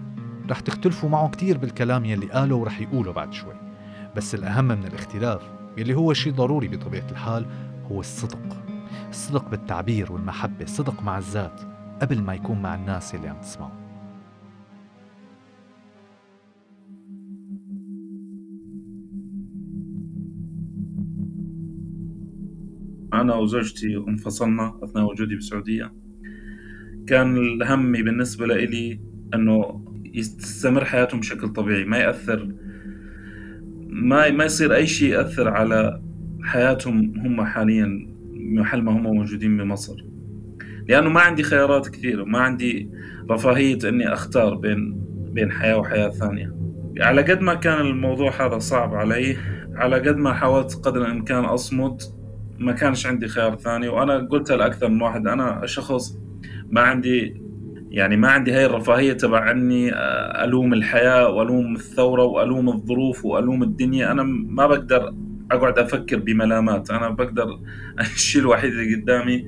رح 0.51 0.61
تختلفوا 0.61 1.09
معه 1.09 1.29
كتير 1.29 1.59
بالكلام 1.59 2.05
يلي 2.05 2.27
قاله 2.27 2.55
ورح 2.55 2.81
يقوله 2.81 3.13
بعد 3.13 3.33
شوي. 3.33 3.66
بس 4.17 4.35
الأهم 4.35 4.65
من 4.65 4.85
الاختلاف 4.87 5.43
يلي 5.77 5.95
هو 5.95 6.13
شيء 6.13 6.33
ضروري 6.33 6.69
بطبيعة 6.69 7.11
الحال 7.11 7.47
هو 7.91 8.01
الصدق. 8.01 8.65
الصدق 9.09 9.51
بالتعبير 9.51 10.13
والمحبة 10.13 10.65
الصدق 10.65 11.03
مع 11.03 11.19
الذات 11.19 11.61
قبل 12.03 12.23
ما 12.23 12.35
يكون 12.35 12.63
مع 12.63 12.75
الناس 12.75 13.15
اللي 13.15 13.29
عم 13.29 13.41
تسمعه. 13.41 13.73
أنا 23.15 23.35
وزوجتي 23.35 23.97
انفصلنا 24.09 24.81
أثناء 24.83 25.05
وجودي 25.05 25.35
بالسعودية. 25.35 25.93
كان 27.07 27.37
الهمي 27.37 28.03
بالنسبة 28.03 28.47
لإلي 28.47 29.01
أنه 29.35 29.85
يستمر 30.15 30.85
حياتهم 30.85 31.21
بشكل 31.21 31.49
طبيعي 31.49 31.85
ما 31.85 31.99
يأثر 31.99 32.66
ما 33.97 34.31
ما 34.31 34.45
يصير 34.45 34.75
أي 34.75 34.87
شيء 34.87 35.13
يأثر 35.13 35.49
على 35.49 36.01
حياتهم 36.43 37.13
هم 37.17 37.45
حاليا 37.45 38.09
محل 38.35 38.83
ما 38.83 38.93
هم 38.93 39.03
موجودين 39.03 39.57
بمصر. 39.57 40.05
لأنه 40.89 41.11
ما 41.11 41.21
عندي 41.21 41.43
خيارات 41.43 41.89
كثيرة 41.89 42.25
ما 42.25 42.39
عندي 42.39 42.91
رفاهية 43.31 43.79
إني 43.85 44.13
أختار 44.13 44.55
بين 44.55 45.01
بين 45.33 45.53
حياة 45.53 45.77
وحياة 45.77 46.09
ثانية. 46.09 46.57
على 47.01 47.23
قد 47.23 47.41
ما 47.41 47.55
كان 47.55 47.81
الموضوع 47.81 48.47
هذا 48.47 48.59
صعب 48.59 48.95
علي 48.95 49.37
على 49.75 49.97
قد 49.97 50.17
ما 50.17 50.33
حاولت 50.33 50.75
قدر 50.75 51.01
الإمكان 51.03 51.45
أصمد 51.45 52.03
ما 52.59 52.73
كانش 52.73 53.07
عندي 53.07 53.29
خيار 53.29 53.57
ثاني. 53.57 53.89
وأنا 53.89 54.19
قلتها 54.19 54.57
لأكثر 54.57 54.89
من 54.89 55.03
واحد 55.03 55.27
أنا 55.27 55.67
شخص 55.67 56.19
ما 56.71 56.81
عندي 56.81 57.46
يعني 57.91 58.17
ما 58.17 58.29
عندي 58.29 58.53
هاي 58.53 58.67
الرفاهية 58.67 59.13
تبع 59.13 59.51
أني 59.51 59.91
ألوم 60.45 60.73
الحياة 60.73 61.29
وألوم 61.29 61.75
الثورة 61.75 62.25
وألوم 62.25 62.69
الظروف 62.69 63.25
وألوم 63.25 63.63
الدنيا. 63.63 64.13
أنا 64.13 64.23
ما 64.23 64.67
بقدر 64.67 65.15
أقعد 65.51 65.79
أفكر 65.79 66.17
بملامات. 66.17 66.91
أنا 66.91 67.09
بقدر 67.09 67.47
الشيء 68.01 68.43
الوحيد 68.43 68.73
اللي 68.73 68.95
قدامي 68.95 69.47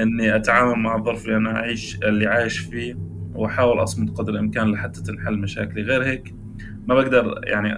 إني 0.00 0.36
أتعامل 0.36 0.78
مع 0.78 0.96
الظرف 0.96 1.24
اللي 1.24 1.36
أنا 1.36 1.56
اعيش 1.56 1.98
اللي 2.04 2.26
عايش 2.26 2.58
فيه 2.58 2.94
وأحاول 3.34 3.82
أصمد 3.82 4.10
قدر 4.10 4.32
الإمكان 4.32 4.72
لحتى 4.72 5.02
تنحل 5.02 5.38
مشاكلي. 5.38 5.82
غير 5.82 6.04
هيك 6.04 6.34
ما 6.86 6.94
بقدر 6.94 7.40
يعني 7.44 7.74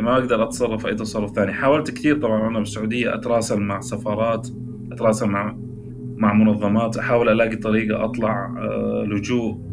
ما 0.00 0.18
بقدر 0.18 0.42
أتصرف 0.42 0.86
أي 0.86 0.94
تصرف 0.94 1.32
ثاني. 1.32 1.52
حاولت 1.52 1.90
كثير 1.90 2.18
طبعا. 2.20 2.48
أنا 2.48 2.58
بالسعودية 2.58 3.14
أتراسل 3.14 3.60
مع 3.60 3.80
سفارات 3.80 4.48
أتراسل 4.92 5.26
مع 5.26 5.56
مع 6.16 6.32
منظمات 6.32 6.96
أحاول 6.96 7.28
ألاقي 7.28 7.56
طريقة 7.56 8.04
أطلع 8.04 8.54
آه، 8.58 9.04
لجوء. 9.08 9.72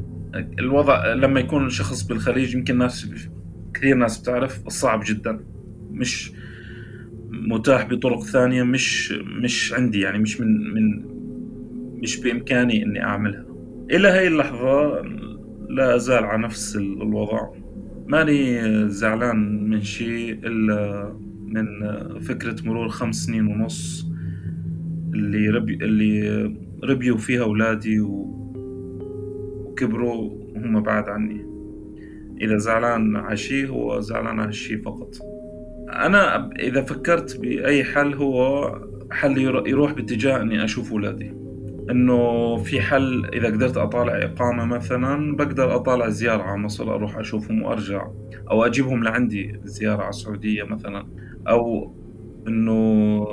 الوضع 0.60 1.14
لما 1.14 1.40
يكون 1.40 1.70
شخص 1.70 2.04
بالخليج 2.04 2.56
يمكن 2.56 2.78
ناس 2.78 3.10
كثير 3.74 3.96
ناس 3.96 4.18
بتعرف 4.18 4.68
صعب 4.68 5.02
جدا. 5.06 5.40
مش 5.92 6.32
متاح 7.32 7.86
بطرق 7.90 8.24
ثانية 8.24 8.64
مش 8.64 9.12
مش 9.44 9.74
عندي 9.74 10.00
يعني 10.00 10.20
مش 10.20 10.42
من 10.42 10.74
من 10.74 11.06
مش 12.02 12.20
بإمكاني 12.22 12.84
إني 12.84 13.04
أعملها. 13.04 13.46
إلى 13.92 14.08
هاي 14.08 14.28
اللحظة 14.28 15.02
لا 15.70 15.96
أزال 15.96 16.24
على 16.24 16.44
نفس 16.44 16.76
الوضع. 16.76 17.50
ماني 18.08 18.60
زعلان 18.90 19.70
من 19.70 19.82
شيء 19.82 20.34
إلا 20.44 21.14
من 21.46 21.66
فكرة 22.20 22.56
مرور 22.66 22.90
خمس 22.90 23.16
سنين 23.16 23.48
ونص. 23.48 24.09
اللي 25.14 25.50
ربي 25.50 25.74
اللي 25.74 26.44
ربيوا 26.84 27.18
فيها 27.18 27.44
أولادي 27.44 28.00
و... 28.02 28.40
وكبروا 29.66 30.32
وهم 30.56 30.82
بعاد 30.82 31.10
عني. 31.10 31.46
إذا 32.42 32.58
زعلان 32.58 33.16
على 33.16 33.38
شيء 33.38 33.68
هو 33.68 34.00
زعلان 34.00 34.40
الشيء 34.40 34.82
فقط. 34.82 35.16
أنا 35.90 36.50
إذا 36.60 36.82
فكرت 36.82 37.40
بأي 37.40 37.84
حل 37.84 38.14
هو 38.14 38.66
حل 39.12 39.38
يروح 39.68 39.92
باتجاه 39.92 40.42
إني 40.42 40.64
أشوف 40.64 40.92
أولادي. 40.92 41.34
إنه 41.92 42.56
في 42.58 42.82
حل 42.82 43.26
إذا 43.26 43.48
قدرت 43.48 43.78
أطالع 43.78 44.24
إقامة 44.24 44.66
مثلا 44.66 45.36
بقدر 45.36 45.76
أطالع 45.76 46.10
زيارة 46.10 46.42
على 46.44 46.62
مصر 46.62 46.96
أروح 46.96 47.18
أشوفهم 47.18 47.62
وأرجع. 47.62 48.08
أو 48.52 48.66
أجيبهم 48.66 49.04
لعندي 49.04 49.60
زيارة 49.64 50.02
على 50.02 50.10
السعودية 50.10 50.64
مثلا. 50.64 51.06
أو 51.48 51.94
إنه 52.48 53.26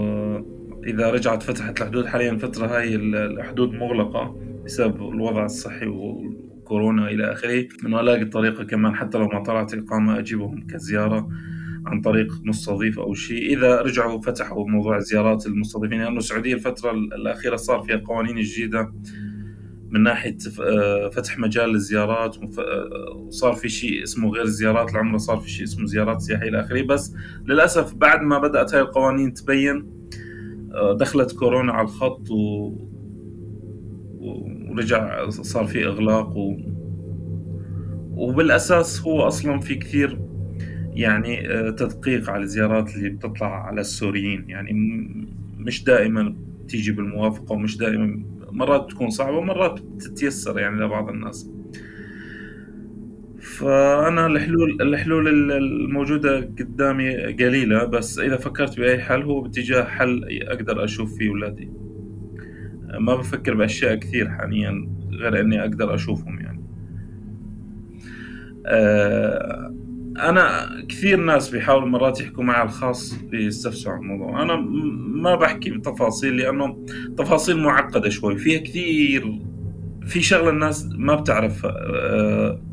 إذا 0.86 1.10
رجعت 1.10 1.42
فتحت 1.42 1.82
الحدود 1.82 2.06
حاليا 2.06 2.30
الفترة 2.30 2.66
هاي 2.66 2.94
الحدود 2.94 3.72
مغلقة 3.72 4.36
بسبب 4.64 5.08
الوضع 5.08 5.44
الصحي 5.44 5.86
وكورونا 5.86 7.08
إلى 7.10 7.32
آخره. 7.32 7.68
من 7.82 7.94
ألاقي 7.94 8.24
طريقة 8.24 8.64
كمان 8.64 8.94
حتى 8.94 9.18
لو 9.18 9.28
ما 9.28 9.42
طلعت 9.42 9.74
إقامة 9.74 10.18
أجيبهم 10.18 10.66
كزيارة 10.66 11.28
عن 11.86 12.00
طريق 12.00 12.32
مستضيف 12.44 12.98
أو 12.98 13.14
شيء. 13.14 13.56
إذا 13.56 13.82
رجعوا 13.82 14.20
فتحوا 14.20 14.68
موضوع 14.68 14.98
زيارات 14.98 15.46
المستضيفين 15.46 16.02
لأنه 16.02 16.18
السعودية 16.18 16.54
الفترة 16.54 16.90
الأخيرة 16.92 17.56
صار 17.56 17.82
فيها 17.82 17.96
قوانين 17.96 18.40
جديدة 18.40 18.92
من 19.90 20.02
ناحية 20.02 20.38
فتح 21.12 21.38
مجال 21.38 21.70
للزيارات 21.70 22.36
وصار 23.16 23.52
في 23.52 23.68
شيء 23.68 24.02
اسمه 24.02 24.30
غير 24.30 24.44
زيارات 24.44 24.90
العمرة 24.90 25.18
صار 25.18 25.36
في 25.36 25.50
شيء 25.50 25.64
اسمه 25.64 25.86
زيارات 25.86 26.20
سياحية 26.20 26.48
إلى 26.48 26.60
آخره. 26.60 26.82
بس 26.82 27.14
للأسف 27.46 27.94
بعد 27.94 28.22
ما 28.22 28.38
بدأت 28.38 28.74
هاي 28.74 28.80
القوانين 28.80 29.34
تبين 29.34 29.96
دخلت 30.98 31.32
كورونا 31.32 31.72
على 31.72 31.84
الخط 31.84 32.30
و... 32.30 32.72
ورجع 34.20 35.28
صار 35.30 35.66
في 35.66 35.86
إغلاق 35.86 36.36
و... 36.36 36.56
وبالأساس 38.16 39.00
هو 39.00 39.20
أصلا 39.22 39.60
في 39.60 39.74
كثير 39.74 40.18
يعني 40.92 41.50
آه، 41.50 41.70
تدقيق 41.70 42.30
على 42.30 42.42
الزيارات 42.42 42.96
اللي 42.96 43.08
بتطلع 43.08 43.66
على 43.66 43.80
السوريين. 43.80 44.44
يعني 44.48 44.72
مش 45.56 45.84
دائما 45.84 46.36
تيجي 46.68 46.92
بالموافقة 46.92 47.52
ومش 47.52 47.76
دائما 47.76 48.24
مرات 48.50 48.90
تكون 48.90 49.10
صعبة 49.10 49.36
ومرات 49.36 49.80
بتتيسر 49.80 50.58
يعني 50.58 50.80
لبعض 50.80 51.08
الناس. 51.08 51.50
فأنا 53.56 54.26
الحلول 54.26 54.82
الحلول 54.82 55.52
الموجودة 55.52 56.40
قدامي 56.40 57.16
قليلة 57.16 57.84
بس 57.84 58.18
إذا 58.18 58.36
فكرت 58.36 58.80
بأي 58.80 58.98
حل 58.98 59.22
هو 59.22 59.40
باتجاه 59.40 59.84
حل 59.84 60.24
أقدر 60.42 60.84
أشوف 60.84 61.14
فيه 61.18 61.28
أولادي 61.28 61.70
ما 62.98 63.16
بفكر 63.16 63.54
بأشياء 63.54 63.94
كثير 63.94 64.28
حاليا 64.28 64.88
غير 65.10 65.40
إني 65.40 65.60
أقدر 65.60 65.94
أشوفهم 65.94 66.40
يعني. 66.40 66.62
آه، 68.66 69.74
أنا 70.18 70.68
كثير 70.88 71.20
ناس 71.20 71.48
بيحاولوا 71.48 71.88
مرات 71.88 72.20
يحكوا 72.20 72.44
معي 72.44 72.62
الخاص 72.62 73.14
بيستفسروا 73.14 73.94
عن 73.94 74.02
الموضوع. 74.02 74.42
أنا 74.42 74.56
ما 75.22 75.34
بحكي 75.34 75.70
بتفاصيل 75.70 76.36
لأنه 76.36 76.86
تفاصيل 77.18 77.58
معقدة 77.58 78.08
شوي. 78.08 78.36
فيها 78.36 78.60
كثير 78.60 79.40
في 80.06 80.22
شغلة 80.22 80.50
الناس 80.50 80.88
ما 80.96 81.14
بتعرف 81.14 81.66
آه، 81.66 82.65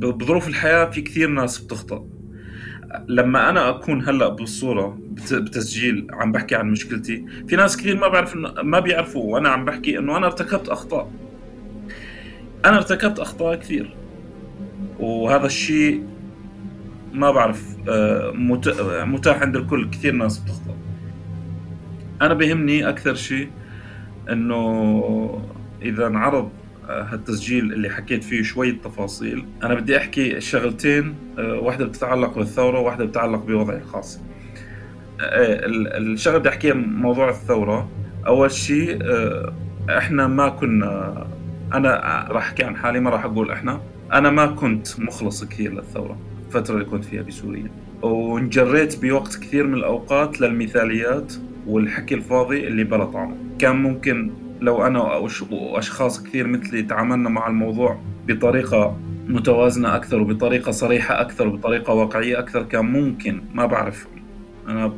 بظروف 0.00 0.48
الحياة 0.48 0.84
في 0.84 1.02
كثير 1.02 1.28
ناس 1.28 1.58
بتخطأ. 1.58 2.06
لما 3.08 3.50
أنا 3.50 3.68
أكون 3.68 4.08
هلأ 4.08 4.28
بالصورة 4.28 4.98
بتسجيل 5.32 6.06
عم 6.10 6.32
بحكي 6.32 6.54
عن 6.54 6.70
مشكلتي 6.70 7.24
في 7.48 7.56
ناس 7.56 7.76
كثير 7.76 7.96
ما 7.96 8.08
بعرف 8.08 8.36
ما 8.62 8.80
بيعرفوا 8.80 9.32
وأنا 9.34 9.48
عم 9.48 9.64
بحكي 9.64 9.98
إنه 9.98 10.16
أنا 10.16 10.26
ارتكبت 10.26 10.68
أخطاء. 10.68 11.10
أنا 12.64 12.76
ارتكبت 12.76 13.18
أخطاء 13.18 13.56
كثير. 13.56 13.96
وهذا 14.98 15.46
الشيء 15.46 16.04
ما 17.12 17.30
بعرف 17.30 17.76
آه، 17.88 18.32
متاح 19.04 19.42
عند 19.42 19.56
الكل 19.56 19.90
كثير 19.90 20.12
ناس 20.12 20.38
بتخطأ. 20.38 20.76
أنا 22.22 22.34
بهمني 22.34 22.88
أكثر 22.88 23.14
شيء 23.14 23.50
إنه 24.30 25.42
إذا 25.82 26.06
انعرض 26.06 26.50
هالتسجيل 26.90 27.72
اللي 27.72 27.90
حكيت 27.90 28.24
فيه 28.24 28.42
شوية 28.42 28.72
تفاصيل 28.84 29.46
أنا 29.62 29.74
بدي 29.74 29.96
أحكي 29.96 30.40
شغلتين 30.40 31.14
آه، 31.38 31.60
واحدة 31.60 31.84
بتتعلق 31.84 32.38
بالثورة 32.38 32.80
وواحدة 32.80 33.04
بتتعلق 33.04 33.44
بوضعي 33.44 33.76
الخاص. 33.76 34.20
آه، 35.20 35.60
الشغلة 35.98 36.38
بدي 36.38 36.48
أحكيها 36.48 36.74
موضوع 36.74 37.28
الثورة. 37.28 37.88
أول 38.26 38.50
شيء 38.50 38.98
آه، 39.02 39.54
إحنا 39.98 40.26
ما 40.26 40.48
كنا 40.48 41.26
أنا 41.74 42.26
راح 42.30 42.46
أحكي 42.46 42.64
عن 42.64 42.76
حالي 42.76 43.00
ما 43.00 43.10
راح 43.10 43.24
أقول 43.24 43.50
إحنا. 43.50 43.80
أنا 44.12 44.30
ما 44.30 44.46
كنت 44.46 45.00
مخلص 45.00 45.44
كثير 45.44 45.72
للثورة 45.72 46.18
الفترة 46.46 46.74
اللي 46.74 46.84
كنت 46.84 47.04
فيها 47.04 47.22
بسوريا. 47.22 47.70
وانجريت 48.02 49.02
بوقت 49.02 49.36
كثير 49.36 49.66
من 49.66 49.74
الأوقات 49.74 50.40
للمثاليات 50.40 51.32
والحكي 51.66 52.14
الفاضي 52.14 52.66
اللي 52.66 52.84
بلا 52.84 53.04
طعم 53.04 53.36
كان 53.58 53.76
ممكن 53.76 54.30
لو 54.60 54.86
أنا 54.86 55.28
وأشخاص 55.50 56.22
كثير 56.22 56.46
مثلي 56.46 56.82
تعاملنا 56.82 57.28
مع 57.28 57.48
الموضوع 57.48 58.00
بطريقة 58.28 58.96
متوازنة 59.28 59.96
أكثر 59.96 60.20
وبطريقة 60.20 60.72
صريحة 60.72 61.20
أكثر 61.20 61.48
وبطريقة 61.48 61.92
واقعية 61.94 62.38
أكثر 62.38 62.62
كان 62.62 62.84
ممكن 62.84 63.42
ما 63.54 63.66
بعرف. 63.66 64.06
أنا 64.68 64.92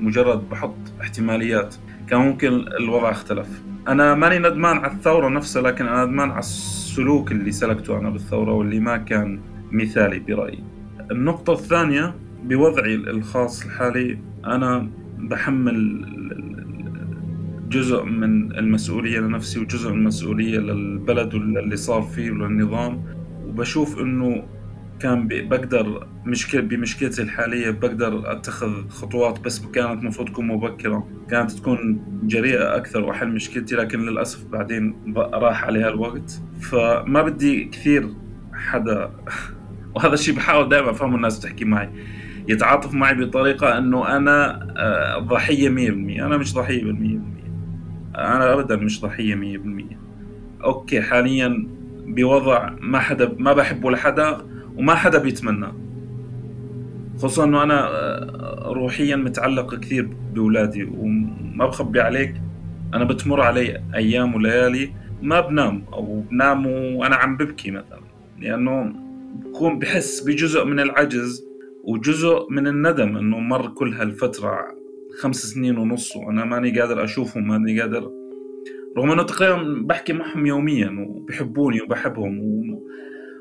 مجرد 0.00 0.48
بحط 0.50 0.76
احتماليات. 1.00 1.74
كان 2.08 2.20
ممكن 2.20 2.48
الوضع 2.52 3.10
اختلف. 3.10 3.62
أنا 3.88 4.14
ماني 4.14 4.38
ندمان 4.38 4.76
على 4.76 4.92
الثورة 4.92 5.28
نفسها 5.28 5.62
لكن 5.62 5.86
أنا 5.86 6.04
ندمان 6.04 6.30
على 6.30 6.38
السلوك 6.38 7.32
اللي 7.32 7.52
سلكته 7.52 7.98
أنا 7.98 8.10
بالثورة 8.10 8.52
واللي 8.52 8.80
ما 8.80 8.96
كان 8.96 9.40
مثالي 9.72 10.18
برأيي. 10.18 10.62
النقطة 11.10 11.52
الثانية 11.52 12.14
بوضعي 12.44 12.94
الخاص 12.94 13.64
الحالي 13.64 14.18
أنا 14.44 14.88
بحمل 15.18 16.06
جزء 17.68 18.02
من 18.04 18.52
المسؤولية 18.58 19.18
لنفسي 19.20 19.60
وجزء 19.60 19.90
من 19.90 19.98
المسؤولية 19.98 20.58
للبلد 20.58 21.34
واللي 21.34 21.76
صار 21.76 22.02
فيه 22.02 22.30
وللنظام. 22.30 23.02
وبشوف 23.46 23.98
إنه 23.98 24.44
كان 25.00 25.28
بقدر 25.28 26.06
مشكلة 26.24 26.60
بمشكلتي 26.60 27.22
الحالية 27.22 27.70
بقدر 27.70 28.32
أتخذ 28.32 28.88
خطوات 28.88 29.40
بس 29.40 29.60
كانت 29.60 30.02
المفروض 30.02 30.28
تكون 30.28 30.46
مبكرة. 30.46 31.08
كانت 31.30 31.50
تكون 31.50 32.02
جريئة 32.22 32.76
أكثر 32.76 33.04
وأحل 33.04 33.28
مشكلتي 33.28 33.76
لكن 33.76 34.00
للأسف 34.00 34.44
بعدين 34.44 35.14
راح 35.16 35.64
عليها 35.64 35.88
الوقت. 35.88 36.40
فما 36.60 37.22
بدي 37.22 37.64
كثير 37.64 38.08
حدا 38.52 39.10
وهذا 39.94 40.14
الشيء 40.14 40.34
بحاول 40.34 40.68
دائما 40.68 40.90
أفهم 40.90 41.14
الناس 41.14 41.40
تحكي 41.40 41.64
معي. 41.64 41.88
يتعاطف 42.48 42.94
معي 42.94 43.14
بطريقة 43.14 43.78
أنه 43.78 44.16
أنا 44.16 44.66
آه، 44.76 45.18
ضحية 45.18 45.68
100% 45.68 46.22
أنا 46.22 46.36
مش 46.36 46.54
ضحية 46.54 46.92
100% 46.92 47.37
أنا 48.16 48.52
أبدا 48.52 48.76
مش 48.76 49.00
ضحية 49.00 49.34
100% 49.34 49.96
أوكي 50.64 51.00
حاليا 51.00 51.66
بوضع 52.06 52.70
ما 52.80 52.98
حدا 52.98 53.34
ما 53.38 53.52
بحبه 53.52 53.90
لحدا 53.90 54.38
وما 54.76 54.94
حدا 54.94 55.18
بيتمنى. 55.18 55.66
خصوصا 57.16 57.44
إنه 57.44 57.62
أنا 57.62 57.88
آه، 57.88 58.72
روحيا 58.72 59.16
متعلق 59.16 59.74
كثير 59.74 60.08
بأولادي 60.34 60.84
وما 60.84 61.66
بخبي 61.66 62.00
عليك. 62.00 62.34
أنا 62.94 63.04
بتمر 63.04 63.40
علي 63.40 63.82
أيام 63.94 64.34
وليالي 64.34 64.92
ما 65.22 65.40
بنام 65.40 65.84
أو 65.92 66.20
بنام 66.30 66.66
وأنا 66.66 67.16
عم 67.16 67.36
ببكي 67.36 67.70
مثلا. 67.70 68.00
لأنه 68.40 68.92
بكون 69.44 69.78
بحس 69.78 70.20
بجزء 70.20 70.64
من 70.64 70.80
العجز 70.80 71.44
وجزء 71.84 72.46
من 72.50 72.66
الندم 72.66 73.16
إنه 73.16 73.38
مر 73.38 73.68
كل 73.68 73.92
هالفترة 73.94 74.77
خمس 75.18 75.36
سنين 75.36 75.78
ونص 75.78 76.16
وأنا 76.16 76.44
ماني 76.44 76.80
قادر 76.80 77.04
أشوفهم 77.04 77.48
ماني 77.48 77.80
قادر. 77.80 78.10
رغم 78.96 79.10
إنه 79.10 79.22
تقريبا 79.22 79.82
بحكي 79.86 80.12
معهم 80.12 80.46
يوميا 80.46 81.06
وبحبوني 81.08 81.82
وبحبهم 81.82 82.40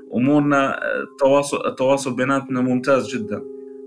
وامورنا 0.08 0.80
التواصل 1.02 1.68
التواصل 1.68 2.16
بيناتنا 2.16 2.62
ممتاز 2.62 3.16
جدا. 3.16 3.42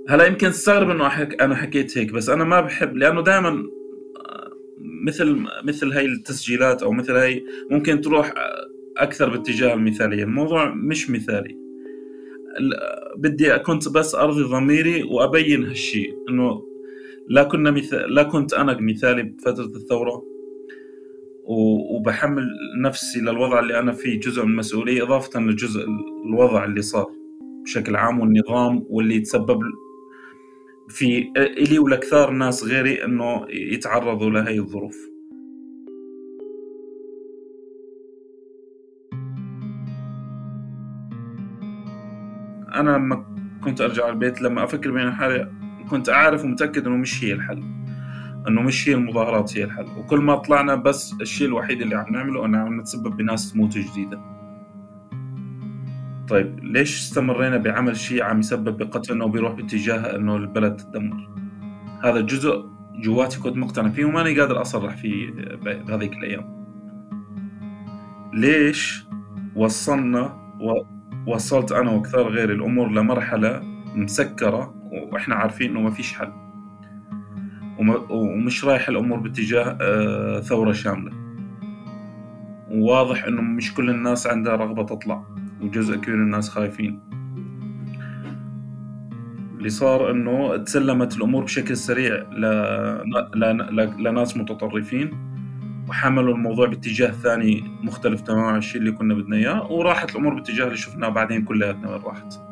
هلا 0.09 0.27
يمكن 0.27 0.51
تستغرب 0.51 0.91
إنه 0.91 1.23
أنا 1.41 1.55
حكيت 1.55 1.99
هيك 1.99 2.13
بس 2.13 2.29
أنا 2.29 2.45
ما 2.45 2.61
بحب 2.61 2.97
لأنه 2.97 3.23
دائما 3.23 3.63
مثل 5.07 5.45
مثل 5.65 5.93
هاي 5.93 6.07
التسجيلات 6.07 6.83
أو 6.83 6.93
مثل 6.93 7.17
هاي 7.17 7.45
ممكن 7.71 8.01
تروح 8.01 8.35
أكثر 8.97 9.29
باتجاه 9.31 9.75
المثالية. 9.75 10.25
الموضوع 10.25 10.75
مش 10.75 11.11
مثالي. 11.11 11.57
بدي 13.17 13.59
كنت 13.59 13.89
بس 13.89 14.15
أرضي 14.15 14.43
ضميري 14.43 15.03
وأبين 15.03 15.65
هالشيء 15.65 16.15
إنه 16.29 16.70
لا 17.31 17.43
كنا 17.43 17.71
مثال 17.71 18.15
لا 18.15 18.23
كنت 18.23 18.55
أنا 18.55 18.77
مثالي 18.81 19.23
بفترة 19.23 19.65
الثورة 19.65 20.23
وبحمل 21.45 22.49
نفسي 22.83 23.21
للوضع 23.21 23.61
اللي 23.61 23.79
أنا 23.79 23.93
فيه 23.93 24.21
جزء 24.21 24.45
من 24.45 24.51
المسؤولية 24.51 25.03
إضافة 25.03 25.41
لجزء 25.41 25.87
الوضع 26.27 26.65
اللي 26.65 26.83
صار 26.83 27.07
بشكل 27.65 27.97
عام 27.97 28.21
والنظام 28.21 28.87
واللي 28.89 29.15
يتسبب 29.17 29.61
في 30.89 31.33
إلي 31.37 31.79
ولكثار 31.79 32.31
ناس 32.31 32.65
غيري 32.65 33.05
إنه 33.05 33.47
يتعرضوا 33.51 34.31
لهي 34.31 34.59
الظروف. 34.59 35.11
أنا 42.75 42.91
لما 42.91 43.37
كنت 43.65 43.81
أرجع 43.81 44.09
البيت 44.09 44.43
لما 44.43 44.65
أفكر 44.65 44.91
بين 44.91 45.11
حالي 45.11 45.53
كنت 45.91 46.09
أعرف 46.09 46.45
ومتأكد 46.45 46.87
إنه 46.87 46.97
مش 46.97 47.25
هي 47.25 47.33
الحل 47.33 47.63
إنه 48.49 48.63
مش 48.63 48.89
هي 48.89 48.95
المظاهرات 48.95 49.59
هي 49.59 49.65
الحل. 49.65 49.87
وكل 49.99 50.21
ما 50.21 50.35
طلعنا 50.35 50.75
بس 50.75 51.15
الشيء 51.21 51.47
الوحيد 51.49 51.83
اللي 51.83 51.95
عم 51.95 52.13
نعمله 52.13 52.47
إنه 52.47 52.59
عم 52.59 52.81
نتسبب 52.81 53.17
بناس 53.17 53.53
تموت 53.53 53.79
جديدة. 53.79 54.21
طيب 56.29 56.65
ليش 56.65 57.01
استمرينا 57.01 57.57
بعمل 57.57 57.97
شيء 57.97 58.23
عم 58.23 58.39
يسبب 58.39 58.77
بقتل 58.77 59.13
إنه 59.13 59.27
بيروح 59.27 59.53
باتجاه 59.53 60.17
إنه 60.17 60.37
البلد 60.37 60.77
تدمر؟ 60.77 61.31
هذا 62.05 62.21
جزء 62.21 62.65
جواتي 62.95 63.41
كنت 63.41 63.57
مقتنع 63.57 63.89
فيه 63.89 64.05
وماني 64.05 64.41
قادر 64.41 64.61
أصرح 64.61 64.97
فيه 64.97 65.31
بهذيك 65.65 66.13
الأيام. 66.13 66.67
ليش 68.35 69.05
وصلنا 69.57 70.37
ووصلت 71.27 71.73
أنا 71.73 71.91
وكثار 71.91 72.29
غيري 72.29 72.55
الأمور 72.55 72.91
لمرحلة 72.91 73.63
مسكرة 73.95 74.80
وإحنا 74.91 75.35
عارفين 75.35 75.71
إنه 75.71 75.81
ما 75.81 75.91
فيش 75.91 76.19
حل. 76.19 76.33
ومش 78.11 78.65
رايح 78.65 78.89
الأمور 78.89 79.19
باتجاه 79.19 79.79
آه، 79.81 80.41
ثورة 80.41 80.73
شاملة. 80.73 81.13
وواضح 82.71 83.25
إنه 83.25 83.43
مش 83.43 83.75
كل 83.75 83.91
الناس 83.91 84.27
عندها 84.27 84.57
رغبة 84.57 84.83
تطلع 84.83 85.25
وجزء 85.63 85.97
كبير 85.97 86.17
من 86.17 86.23
الناس 86.23 86.49
خايفين. 86.49 87.01
اللي 89.59 89.71
صار 89.71 90.11
إنه 90.11 90.57
تسلمت 90.57 91.17
الأمور 91.17 91.45
بشكل 91.45 91.77
سريع. 91.77 92.25
لناس 93.99 94.37
متطرفين 94.37 95.31
وحملوا 95.89 96.35
الموضوع 96.35 96.67
باتجاه 96.67 97.11
ثاني 97.11 97.65
مختلف 97.83 98.21
تماما 98.21 98.47
عن 98.47 98.59
الشيء 98.59 98.81
اللي 98.81 98.93
كنا 98.93 99.15
بدنا 99.15 99.37
إياه 99.37 99.73
وراحت 99.73 100.11
الأمور 100.11 100.35
باتجاه 100.35 100.65
اللي 100.65 100.77
شفناه 100.77 101.09
بعدين 101.09 101.45
كلياتنا 101.45 101.91
وين 101.91 102.03
راحت. 102.03 102.50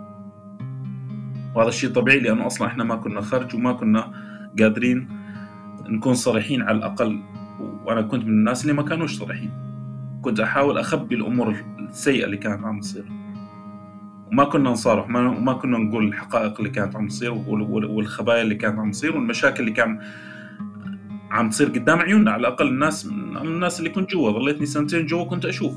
وهذا 1.54 1.68
الشيء 1.68 1.90
طبيعي 1.90 2.20
لأنه 2.20 2.46
أصلا 2.46 2.68
إحنا 2.68 2.84
ما 2.84 2.96
كنا 2.96 3.20
خرج 3.20 3.54
وما 3.54 3.72
كنا 3.72 4.12
قادرين 4.58 5.08
نكون 5.88 6.14
صريحين 6.14 6.62
على 6.62 6.78
الأقل. 6.78 7.20
وأنا 7.84 8.02
كنت 8.02 8.24
من 8.24 8.30
الناس 8.30 8.62
اللي 8.62 8.72
ما 8.72 8.82
كانوش 8.82 9.18
صريحين. 9.18 9.50
كنت 10.22 10.40
أحاول 10.40 10.78
أخبي 10.78 11.14
الأمور 11.14 11.54
السيئة 11.78 12.24
اللي 12.24 12.36
كانت 12.36 12.64
عم 12.64 12.80
تصير. 12.80 13.04
وما 14.32 14.44
كنا 14.44 14.70
نصارح 14.70 15.10
وما 15.10 15.52
كنا 15.52 15.78
نقول 15.78 16.04
الحقائق 16.08 16.58
اللي 16.58 16.70
كانت 16.70 16.96
عم 16.96 17.08
تصير 17.08 17.32
والخبايا 17.32 18.42
اللي 18.42 18.54
كانت 18.54 18.78
عم 18.78 18.90
تصير 18.90 19.16
والمشاكل 19.16 19.60
اللي 19.60 19.72
كان 19.72 20.00
عم 21.30 21.50
تصير 21.50 21.68
قدام 21.68 21.98
عيوننا. 21.98 22.30
على 22.30 22.40
الأقل 22.40 22.68
الناس 22.68 23.06
من 23.06 23.36
الناس 23.36 23.78
اللي 23.78 23.90
كنت 23.90 24.10
جوا 24.10 24.30
ظليتني 24.30 24.66
سنتين 24.66 25.06
جوا 25.06 25.24
كنت 25.24 25.44
أشوف. 25.44 25.74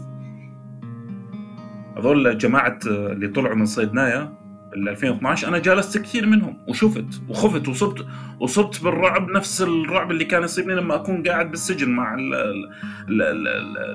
هذول 1.98 2.38
جماعة 2.38 2.80
اللي 2.86 3.28
طلعوا 3.28 3.56
من 3.56 3.66
صيدنايا 3.66 4.41
ال 4.76 4.90
2012 4.90 5.48
أنا 5.48 5.60
جالست 5.60 5.98
كثير 5.98 6.26
منهم 6.26 6.58
وشفت 6.68 7.22
وخفت 7.30 7.68
وصبت 7.68 8.06
وصبت 8.40 8.84
بالرعب 8.84 9.30
نفس 9.30 9.62
الرعب 9.62 10.12
اللي 10.12 10.26
كان 10.26 10.44
يصيبني 10.44 10.76
لما 10.76 10.96
أكون 10.96 11.24
قاعد 11.24 11.52
بالسجن 11.52 11.90
مع 11.90 12.16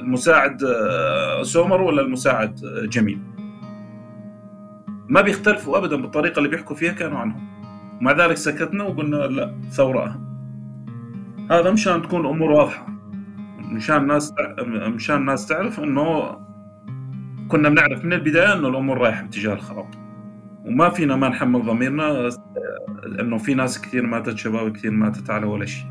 المساعد 0.00 0.64
آه، 0.64 1.42
سومر 1.42 1.82
ولا 1.82 2.02
المساعد 2.02 2.64
آه، 2.64 2.86
جميل. 2.86 3.18
ما 5.08 5.20
بيختلفوا 5.20 5.78
ابدا 5.78 5.96
بالطريقة 5.96 6.38
اللي 6.38 6.48
بيحكوا 6.48 6.76
فيها 6.76 6.92
كانوا 6.92 7.18
عنهم. 7.18 7.48
ومع 8.00 8.12
ذلك 8.12 8.36
سكتنا 8.36 8.84
وقلنا 8.84 9.16
لا 9.16 9.54
ثورة 9.70 10.04
أهم. 10.04 10.26
هذا 11.50 11.70
مشان 11.70 12.02
تكون 12.02 12.20
الأمور 12.20 12.50
واضحة. 12.50 12.86
مشان 13.58 13.96
الناس 13.96 14.34
مشان 14.68 15.16
الناس 15.16 15.46
تعرف 15.46 15.80
إنه 15.80 16.36
كنا 17.48 17.68
بنعرف 17.68 18.04
من 18.04 18.12
البداية 18.12 18.52
إنه 18.52 18.68
الأمور 18.68 18.98
رايحة 18.98 19.22
باتجاه 19.22 19.54
الخراب. 19.54 20.05
وما 20.66 20.88
فينا 20.88 21.16
ما 21.16 21.28
نحمل 21.28 21.62
ضميرنا 21.62 22.30
انه 23.20 23.38
في 23.38 23.54
ناس 23.54 23.80
كثير 23.80 24.06
ماتت 24.06 24.36
شباب 24.36 24.72
كثير 24.72 24.90
ماتت 24.90 25.30
على 25.30 25.46
ولا 25.46 25.66
شيء. 25.66 25.86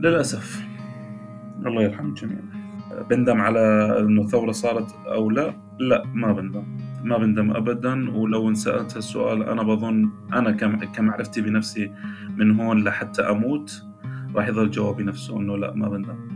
للأسف. 0.00 0.62
الله 1.66 1.82
يرحم 1.82 2.06
الجميع 2.06 2.38
بندم 3.10 3.40
على 3.40 3.60
إنه 4.00 4.22
الثورة 4.22 4.52
صارت 4.52 4.94
أو 5.06 5.30
لا؟ 5.30 5.54
لا 5.78 6.02
ما 6.14 6.32
بندم. 6.32 6.64
ما 7.04 7.18
بندم 7.18 7.50
ابدا. 7.50 8.10
ولو 8.10 8.48
انسألت 8.48 8.96
السؤال 8.96 9.42
أنا 9.42 9.62
بظن 9.62 10.10
أنا 10.32 10.52
كمعرفتي 10.94 11.40
بنفسي 11.40 11.92
من 12.36 12.60
هون 12.60 12.84
لحتى 12.84 13.22
أموت 13.22 13.82
راح 14.34 14.48
يظل 14.48 14.70
جوابي 14.70 15.02
نفسه 15.02 15.38
إنه 15.38 15.56
لا 15.56 15.74
ما 15.74 15.88
بندم. 15.88 16.28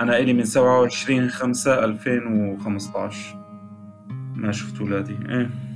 أنا 0.00 0.18
إلي 0.18 0.32
من 0.32 0.44
27 0.44 1.28
5 1.28 1.84
2015 1.84 3.36
ما 4.34 4.52
شفت 4.52 4.80
ولادي. 4.80 5.16
إيه. 5.28 5.67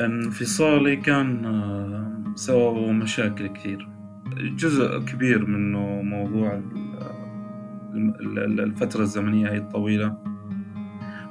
انفصالي 0.00 0.96
كان 0.96 1.44
آه، 1.44 2.34
سببه 2.34 2.92
مشاكل 2.92 3.46
كثير. 3.46 3.88
جزء 4.36 4.98
كبير 4.98 5.46
منه 5.46 6.02
موضوع 6.02 6.60
الفترة 7.94 9.02
الزمنية 9.02 9.50
هي 9.50 9.56
الطويلة. 9.56 10.16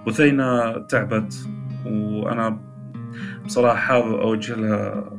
بثينة 0.08 0.78
تعبت 0.78 1.50
وأنا 1.86 2.60
بصراحة 3.46 3.76
حابب 3.76 4.14
أوجه 4.14 4.56
لها 4.56 5.10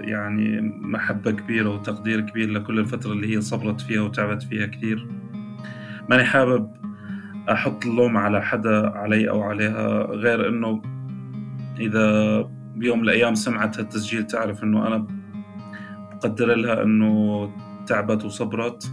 يعني 0.00 0.60
محبة 0.80 1.30
كبيرة 1.30 1.68
وتقدير 1.68 2.20
كبير 2.20 2.50
لكل 2.50 2.78
الفترة 2.78 3.12
اللي 3.12 3.36
هي 3.36 3.40
صبرت 3.40 3.80
فيها 3.80 4.00
وتعبت 4.00 4.42
فيها 4.42 4.66
كثير. 4.66 5.08
ماني 6.10 6.24
حابب 6.24 6.70
أحط 7.50 7.86
اللوم 7.86 8.16
على 8.16 8.42
حدا 8.42 8.88
علي 8.88 9.30
أو 9.30 9.42
عليها 9.42 10.02
غير 10.02 10.48
إنه 10.48 10.82
إذا 11.78 12.40
بيوم 12.76 12.98
من 12.98 13.04
الأيام 13.04 13.34
سمعت 13.34 13.78
هالتسجيل 13.78 14.26
تعرف 14.26 14.64
إنه 14.64 14.86
أنا 14.86 15.06
بقدر 16.12 16.54
لها 16.54 16.82
إنه 16.82 17.50
تعبت 17.86 18.24
وصبرت 18.24 18.92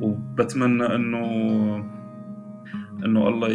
وبتمنى 0.00 0.94
إنه 0.94 1.26
إنه 3.04 3.28
الله 3.28 3.48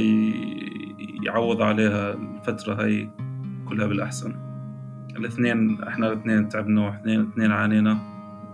يعوض 1.23 1.61
عليها 1.61 2.13
الفترة 2.13 2.83
هاي 2.83 3.09
كلها 3.65 3.87
بالأحسن. 3.87 4.35
الاثنين 5.17 5.83
إحنا 5.83 6.07
الاثنين 6.07 6.49
تعبنا 6.49 6.85
واثنين 6.85 7.19
الاثنين 7.19 7.51
عانينا 7.51 7.97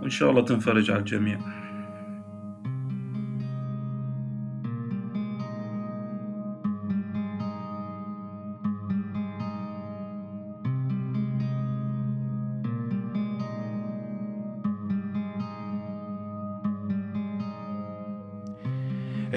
وإن 0.02 0.10
شاء 0.10 0.32
الله 0.32 0.42
تنفرج 0.42 0.92
على 0.92 1.00
الجميع. 1.00 1.40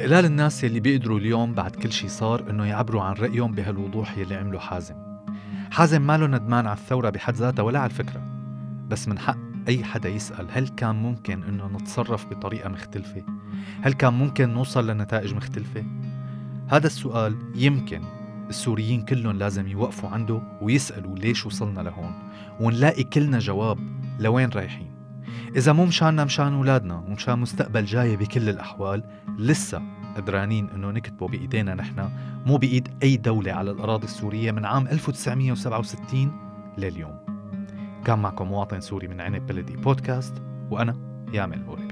قلال 0.07 0.25
الناس 0.25 0.65
يلي 0.65 0.81
بيقدروا 0.81 1.19
اليوم 1.19 1.55
بعد 1.55 1.77
كل 1.77 1.93
شي 1.93 2.09
صار 2.09 2.51
إنه 2.51 2.65
يعبروا 2.65 3.03
عن 3.03 3.15
رأيهم 3.15 3.53
بهالوضوح 3.53 4.19
يلي 4.19 4.35
عمله 4.35 4.59
حازم 4.59 4.95
حازم 5.71 6.03
ماله 6.03 6.27
ندمان 6.27 6.67
على 6.67 6.77
الثورة 6.79 7.11
بحد 7.11 7.35
ذاتها 7.35 7.63
ولا 7.63 7.79
على 7.79 7.91
الفكرة 7.91 8.23
بس 8.89 9.09
من 9.09 9.19
حق 9.19 9.37
أي 9.69 9.85
حدا 9.85 10.09
يسأل 10.09 10.47
هل 10.51 10.69
كان 10.69 10.95
ممكن 10.95 11.43
إنه 11.43 11.67
نتصرف 11.67 12.27
بطريقة 12.27 12.69
مختلفة؟ 12.69 13.23
هل 13.83 13.93
كان 13.93 14.15
ممكن 14.15 14.49
نوصل 14.49 14.91
لنتائج 14.91 15.35
مختلفة؟ 15.35 15.85
هذا 16.69 16.87
السؤال 16.87 17.37
يمكن 17.55 18.03
السوريين 18.49 19.03
كلهم 19.05 19.39
لازم 19.39 19.69
يوقفوا 19.69 20.09
عنده 20.09 20.43
ويسألوا 20.63 21.19
ليش 21.19 21.47
وصلنا 21.47 21.81
لهون 21.81 22.13
ونلاقي 22.61 23.05
كلنا 23.05 23.39
جواب 23.39 23.79
لوين 24.21 24.49
رايحين 24.49 24.86
إذا 25.57 25.73
مو 25.73 25.85
مشاننا 25.85 26.25
مشان 26.25 26.53
أولادنا 26.53 26.95
ومشان 26.95 27.39
مستقبل 27.39 27.85
جاي 27.85 28.17
بكل 28.17 28.49
الأحوال 28.49 29.03
لسه 29.39 29.83
قدرانين 30.17 30.69
إنه 30.75 30.91
نكتبه 30.91 31.29
بإيدينا 31.29 31.75
نحن 31.75 32.09
مو 32.47 32.57
بإيد 32.57 32.89
أي 33.03 33.17
دولة 33.17 33.53
على 33.53 33.71
الأراضي 33.71 34.05
السورية 34.05 34.51
من 34.51 34.65
عام 34.65 34.89
1967 34.89 36.33
لليوم. 36.79 37.19
كان 38.05 38.19
معكم 38.19 38.49
مواطن 38.49 38.81
سوري 38.81 39.09
من 39.09 39.21
عنب 39.21 39.47
بلدي 39.47 39.77
بودكاست 39.77 40.43
وأنا 40.71 40.97
يامل 41.33 41.65
أوري 41.69 41.86